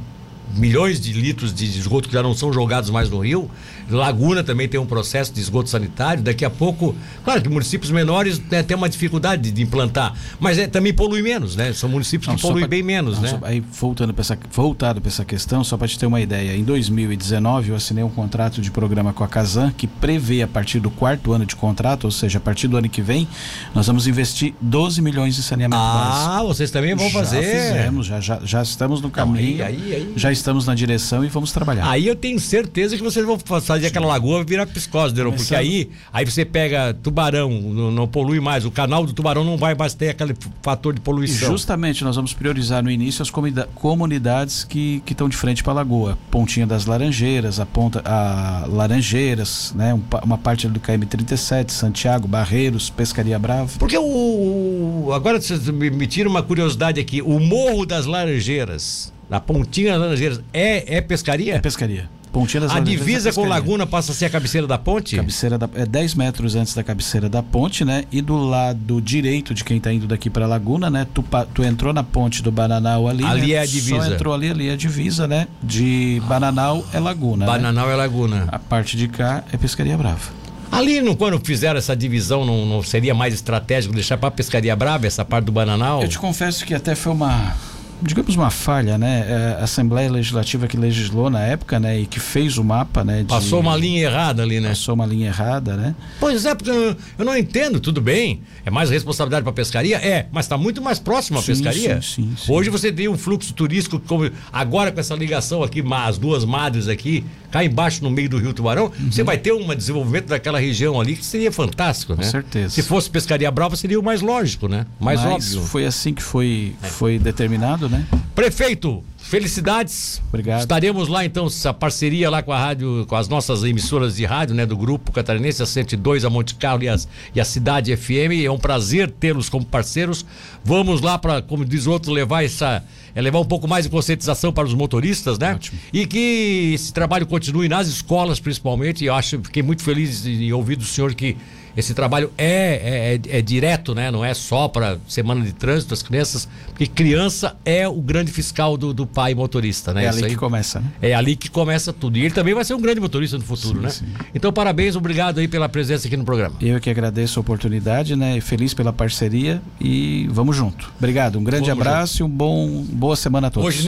milhões 0.55 0.99
de 0.99 1.13
litros 1.13 1.53
de 1.53 1.65
esgoto 1.65 2.07
que 2.07 2.13
já 2.13 2.23
não 2.23 2.33
são 2.33 2.51
jogados 2.51 2.89
mais 2.89 3.09
no 3.09 3.19
rio. 3.19 3.49
Laguna 3.89 4.43
também 4.43 4.67
tem 4.67 4.79
um 4.79 4.85
processo 4.85 5.33
de 5.33 5.39
esgoto 5.39 5.69
sanitário. 5.69 6.21
Daqui 6.21 6.45
a 6.45 6.49
pouco, 6.49 6.95
claro 7.23 7.41
que 7.41 7.49
municípios 7.49 7.91
menores 7.91 8.39
né, 8.49 8.61
têm 8.61 8.77
uma 8.77 8.89
dificuldade 8.89 9.51
de, 9.51 9.61
implantar, 9.61 10.15
mas 10.39 10.57
é, 10.57 10.67
também 10.67 10.93
polui 10.93 11.21
menos, 11.21 11.55
né? 11.55 11.73
São 11.73 11.89
municípios 11.89 12.27
não, 12.27 12.35
que 12.35 12.41
poluem 12.41 12.61
pra, 12.61 12.67
bem 12.67 12.83
menos, 12.83 13.15
não, 13.15 13.21
né? 13.23 13.29
Só, 13.29 13.39
aí 13.43 13.59
voltando 13.59 14.13
para 14.13 14.21
essa, 14.21 14.37
voltado 14.51 15.01
para 15.01 15.09
essa 15.09 15.25
questão, 15.25 15.63
só 15.63 15.77
para 15.77 15.87
te 15.87 15.97
ter 15.97 16.05
uma 16.05 16.21
ideia, 16.21 16.55
em 16.55 16.63
2019 16.63 17.69
eu 17.69 17.75
assinei 17.75 18.03
um 18.03 18.09
contrato 18.09 18.61
de 18.61 18.71
programa 18.71 19.11
com 19.11 19.23
a 19.23 19.27
Casan 19.27 19.71
que 19.71 19.87
prevê 19.87 20.41
a 20.41 20.47
partir 20.47 20.79
do 20.79 20.89
quarto 20.89 21.33
ano 21.33 21.45
de 21.45 21.55
contrato, 21.55 22.05
ou 22.05 22.11
seja, 22.11 22.37
a 22.37 22.41
partir 22.41 22.67
do 22.67 22.77
ano 22.77 22.89
que 22.89 23.01
vem, 23.01 23.27
nós 23.73 23.87
vamos 23.87 24.07
investir 24.07 24.53
12 24.61 25.01
milhões 25.01 25.37
em 25.37 25.41
saneamento 25.41 25.81
ah, 25.81 25.93
básico. 25.93 26.31
Ah, 26.31 26.43
vocês 26.43 26.71
também 26.71 26.95
vão 26.95 27.09
já 27.09 27.19
fazer? 27.19 27.43
Fizemos, 27.43 28.05
já, 28.05 28.19
já, 28.19 28.39
já 28.43 28.61
estamos 28.61 29.01
no 29.01 29.09
caminho. 29.09 29.57
Não, 29.57 29.65
aí, 29.65 29.81
aí, 29.81 29.95
aí. 29.95 30.13
Já 30.15 30.31
estamos 30.39 30.65
na 30.65 30.73
direção 30.73 31.23
e 31.23 31.27
vamos 31.27 31.51
trabalhar. 31.51 31.89
Aí 31.89 32.07
eu 32.07 32.15
tenho 32.15 32.39
certeza 32.39 32.97
que 32.97 33.03
vocês 33.03 33.25
vão 33.25 33.37
fazer 33.37 33.87
aquela 33.87 34.07
lagoa 34.07 34.43
virar 34.43 34.65
piscose, 34.65 35.13
Deron, 35.13 35.31
porque 35.31 35.55
aí, 35.55 35.89
aí 36.11 36.25
você 36.25 36.43
pega 36.43 36.93
tubarão, 36.93 37.49
não, 37.49 37.91
não, 37.91 38.07
polui 38.07 38.39
mais, 38.39 38.65
o 38.65 38.71
canal 38.71 39.05
do 39.05 39.13
tubarão 39.13 39.43
não 39.43 39.57
vai 39.57 39.75
mais 39.75 39.93
ter 39.93 40.09
aquele 40.09 40.35
fator 40.61 40.93
de 40.93 41.01
poluição. 41.01 41.47
E 41.47 41.51
justamente 41.51 42.03
nós 42.03 42.15
vamos 42.15 42.33
priorizar 42.33 42.83
no 42.83 42.89
início 42.89 43.21
as 43.21 43.31
comunidades 43.75 44.63
que 44.63 45.01
estão 45.09 45.29
de 45.29 45.37
frente 45.37 45.63
para 45.63 45.73
a 45.73 45.75
lagoa. 45.75 46.17
Pontinha 46.31 46.65
das 46.65 46.85
Laranjeiras, 46.85 47.59
a 47.59 47.65
ponta 47.65 48.01
a 48.05 48.65
Laranjeiras, 48.67 49.73
né, 49.75 49.93
um, 49.93 50.01
uma 50.23 50.37
parte 50.37 50.67
do 50.67 50.79
KM 50.79 51.05
37, 51.05 51.71
Santiago, 51.71 52.27
Barreiros, 52.27 52.89
Pescaria 52.89 53.37
Brava. 53.37 53.69
Porque 53.77 53.97
o 53.97 55.11
agora 55.13 55.39
me, 55.73 55.89
me 55.89 56.07
tira 56.07 56.29
uma 56.29 56.41
curiosidade 56.41 56.99
aqui, 56.99 57.21
o 57.21 57.39
Morro 57.39 57.85
das 57.85 58.05
Laranjeiras 58.05 59.11
na 59.29 59.39
Pontinha 59.39 59.91
das 59.91 60.01
Laranjeiras, 60.01 60.41
é, 60.51 60.97
é 60.97 61.01
pescaria? 61.01 61.55
É 61.55 61.59
pescaria. 61.59 62.09
Pontinha 62.31 62.61
das 62.61 62.71
a 62.71 62.79
divisa 62.79 63.29
é 63.29 63.31
com 63.31 63.45
Laguna 63.45 63.87
passa 63.87 64.11
a 64.11 64.15
ser 64.15 64.25
a 64.25 64.29
cabeceira 64.29 64.67
da 64.67 64.77
ponte? 64.77 65.15
Cabeceira 65.15 65.57
da, 65.57 65.67
é 65.73 65.85
10 65.85 66.13
metros 66.13 66.55
antes 66.55 66.75
da 66.75 66.83
cabeceira 66.83 67.27
da 67.27 67.41
ponte, 67.41 67.83
né? 67.83 68.05
E 68.11 68.21
do 68.21 68.37
lado 68.37 69.01
direito 69.01 69.53
de 69.53 69.63
quem 69.63 69.77
está 69.77 69.91
indo 69.91 70.05
daqui 70.05 70.29
para 70.29 70.45
Laguna, 70.45 70.89
né? 70.89 71.07
Tu, 71.11 71.25
tu 71.53 71.63
entrou 71.63 71.91
na 71.91 72.03
ponte 72.03 72.43
do 72.43 72.51
Bananal 72.51 73.07
ali. 73.07 73.23
Ali 73.23 73.47
né? 73.47 73.53
é 73.53 73.59
a 73.59 73.65
divisa. 73.65 74.05
Só 74.05 74.13
entrou 74.13 74.33
ali, 74.33 74.51
ali 74.51 74.69
é 74.69 74.73
a 74.73 74.77
divisa, 74.77 75.27
né? 75.27 75.47
De 75.61 76.21
Bananal 76.27 76.85
é 76.93 76.99
Laguna. 76.99 77.45
Né? 77.45 77.51
Bananal 77.51 77.87
né? 77.87 77.93
é 77.93 77.95
Laguna. 77.95 78.47
A 78.51 78.59
parte 78.59 78.95
de 78.95 79.07
cá 79.07 79.43
é 79.51 79.57
Pescaria 79.57 79.97
Brava. 79.97 80.39
Ali, 80.71 81.01
no, 81.01 81.15
quando 81.15 81.43
fizeram 81.43 81.79
essa 81.79 81.95
divisão, 81.95 82.45
não, 82.45 82.63
não 82.63 82.83
seria 82.83 83.15
mais 83.15 83.33
estratégico 83.33 83.91
deixar 83.91 84.17
para 84.17 84.29
Pescaria 84.29 84.75
Brava 84.75 85.07
essa 85.07 85.25
parte 85.25 85.45
do 85.45 85.51
Bananal? 85.51 86.03
Eu 86.03 86.07
te 86.07 86.19
confesso 86.19 86.63
que 86.63 86.75
até 86.75 86.93
foi 86.93 87.11
uma 87.11 87.55
digamos 88.01 88.35
uma 88.35 88.49
falha, 88.49 88.97
né? 88.97 89.25
É, 89.27 89.57
a 89.59 89.63
Assembleia 89.63 90.09
Legislativa 90.09 90.67
que 90.67 90.77
legislou 90.77 91.29
na 91.29 91.41
época, 91.41 91.79
né, 91.79 91.99
e 91.99 92.05
que 92.05 92.19
fez 92.19 92.57
o 92.57 92.63
mapa, 92.63 93.03
né? 93.03 93.19
De... 93.19 93.25
Passou 93.25 93.59
uma 93.59 93.75
linha 93.75 94.03
errada 94.03 94.43
ali, 94.43 94.59
né? 94.59 94.69
Passou 94.69 94.95
uma 94.95 95.05
linha 95.05 95.27
errada, 95.27 95.75
né? 95.75 95.95
Pois 96.19 96.45
é, 96.45 96.55
porque 96.55 96.69
eu, 96.71 97.25
não 97.25 97.37
entendo, 97.37 97.79
tudo 97.79 98.01
bem. 98.01 98.41
É 98.65 98.71
mais 98.71 98.89
responsabilidade 98.89 99.43
para 99.43 99.51
a 99.51 99.55
pescaria? 99.55 99.97
É, 99.97 100.27
mas 100.31 100.45
está 100.45 100.57
muito 100.57 100.81
mais 100.81 100.99
próximo 100.99 101.39
à 101.39 101.43
pescaria. 101.43 102.01
Sim, 102.01 102.23
sim, 102.23 102.33
sim. 102.37 102.51
Hoje 102.51 102.69
você 102.69 102.91
tem 102.91 103.07
um 103.07 103.17
fluxo 103.17 103.53
turístico, 103.53 103.99
como 103.99 104.29
agora 104.51 104.91
com 104.91 104.99
essa 104.99 105.15
ligação 105.15 105.63
aqui, 105.63 105.83
as 105.91 106.17
duas 106.17 106.45
madres 106.45 106.87
aqui, 106.87 107.23
cá 107.51 107.63
embaixo 107.63 108.03
no 108.03 108.09
meio 108.09 108.29
do 108.29 108.37
Rio 108.37 108.53
Tubarão, 108.53 108.85
uhum. 108.85 109.11
você 109.11 109.23
vai 109.23 109.37
ter 109.37 109.53
um 109.53 109.75
desenvolvimento 109.75 110.27
daquela 110.27 110.59
região 110.59 110.99
ali 110.99 111.15
que 111.15 111.25
seria 111.25 111.51
fantástico, 111.51 112.13
né? 112.13 112.23
Com 112.23 112.29
certeza. 112.29 112.69
Se 112.69 112.81
fosse 112.81 113.09
pescaria 113.09 113.49
brava, 113.51 113.75
seria 113.75 113.99
o 113.99 114.03
mais 114.03 114.21
lógico, 114.21 114.67
né? 114.67 114.85
Mais 114.99 115.19
mas 115.23 115.33
óbvio. 115.33 115.61
Foi 115.63 115.85
assim 115.85 116.13
que 116.13 116.23
foi, 116.23 116.75
é. 116.81 116.87
foi 116.87 117.19
determinado, 117.19 117.88
né? 117.89 118.05
Prefeito, 118.35 119.03
felicidades. 119.17 120.21
Obrigado. 120.29 120.61
Estaremos 120.61 121.07
lá 121.07 121.25
então, 121.25 121.47
essa 121.47 121.73
parceria 121.73 122.29
lá 122.29 122.41
com 122.41 122.51
a 122.51 122.57
rádio, 122.57 123.05
com 123.07 123.15
as 123.15 123.27
nossas 123.27 123.63
emissoras 123.63 124.15
de 124.15 124.25
rádio, 124.25 124.55
né, 124.55 124.65
do 124.65 124.77
grupo 124.77 125.11
catarinense, 125.11 125.61
a 125.61 125.65
102, 125.65 126.23
a 126.23 126.29
Monte 126.29 126.55
Carlo 126.55 126.83
e, 126.83 126.89
as, 126.89 127.07
e 127.35 127.39
a 127.39 127.45
Cidade 127.45 127.95
FM. 127.95 128.43
É 128.43 128.49
um 128.49 128.57
prazer 128.57 129.11
tê-los 129.11 129.49
como 129.49 129.65
parceiros. 129.65 130.25
Vamos 130.63 131.01
lá 131.01 131.17
para, 131.17 131.41
como 131.41 131.65
diz 131.65 131.85
o 131.85 131.91
outro, 131.91 132.11
levar 132.11 132.43
essa 132.43 132.83
é 133.15 133.21
levar 133.21 133.39
um 133.39 133.45
pouco 133.45 133.67
mais 133.67 133.85
de 133.85 133.91
conscientização 133.91 134.53
para 134.53 134.65
os 134.67 134.73
motoristas, 134.73 135.37
né? 135.39 135.53
Ótimo. 135.55 135.79
E 135.91 136.05
que 136.05 136.71
esse 136.75 136.93
trabalho 136.93 137.25
continue 137.25 137.67
nas 137.67 137.87
escolas, 137.87 138.39
principalmente. 138.39 139.03
E 139.03 139.07
eu 139.07 139.13
acho, 139.13 139.39
fiquei 139.43 139.63
muito 139.63 139.83
feliz 139.83 140.25
em 140.25 140.51
ouvir 140.53 140.75
do 140.75 140.85
senhor 140.85 141.13
que 141.13 141.35
esse 141.75 141.93
trabalho 141.93 142.31
é, 142.37 143.19
é, 143.25 143.31
é, 143.33 143.39
é 143.39 143.41
direto, 143.41 143.93
né? 143.93 144.11
Não 144.11 144.23
é 144.23 144.33
só 144.33 144.67
para 144.67 144.97
semana 145.07 145.43
de 145.43 145.53
trânsito, 145.53 145.93
as 145.93 146.01
crianças, 146.01 146.47
porque 146.67 146.87
criança 146.87 147.55
é 147.65 147.87
o 147.87 148.01
grande 148.01 148.31
fiscal 148.31 148.77
do, 148.77 148.93
do 148.93 149.05
pai 149.05 149.33
motorista, 149.33 149.93
né? 149.93 150.05
É 150.05 150.09
ali 150.09 150.25
aí, 150.25 150.29
que 150.29 150.35
começa, 150.35 150.79
né? 150.79 150.87
É 151.01 151.13
ali 151.13 151.35
que 151.35 151.49
começa 151.49 151.93
tudo. 151.93 152.17
E 152.17 152.21
ele 152.21 152.33
também 152.33 152.53
vai 152.53 152.63
ser 152.63 152.73
um 152.73 152.81
grande 152.81 152.99
motorista 152.99 153.37
no 153.37 153.43
futuro, 153.43 153.77
sim, 153.77 153.83
né? 153.83 153.89
Sim. 153.89 154.05
Então, 154.33 154.51
parabéns, 154.51 154.95
obrigado 154.95 155.39
aí 155.39 155.47
pela 155.47 155.69
presença 155.69 156.07
aqui 156.07 156.17
no 156.17 156.25
programa. 156.25 156.55
Eu 156.61 156.79
que 156.79 156.89
agradeço 156.89 157.39
a 157.39 157.41
oportunidade, 157.41 158.15
né? 158.15 158.39
Feliz 158.41 158.73
pela 158.73 158.91
parceria 158.91 159.61
e 159.79 160.27
vamos 160.31 160.55
junto. 160.55 160.91
Obrigado, 160.97 161.39
um 161.39 161.43
grande 161.43 161.69
vamos 161.69 161.85
abraço 161.85 162.17
junto. 162.17 162.31
e 162.31 162.33
um 162.33 162.37
bom 162.37 162.85
boa 162.91 163.15
semana 163.15 163.47
a 163.47 163.51
todos. 163.51 163.67
Hoje 163.67 163.87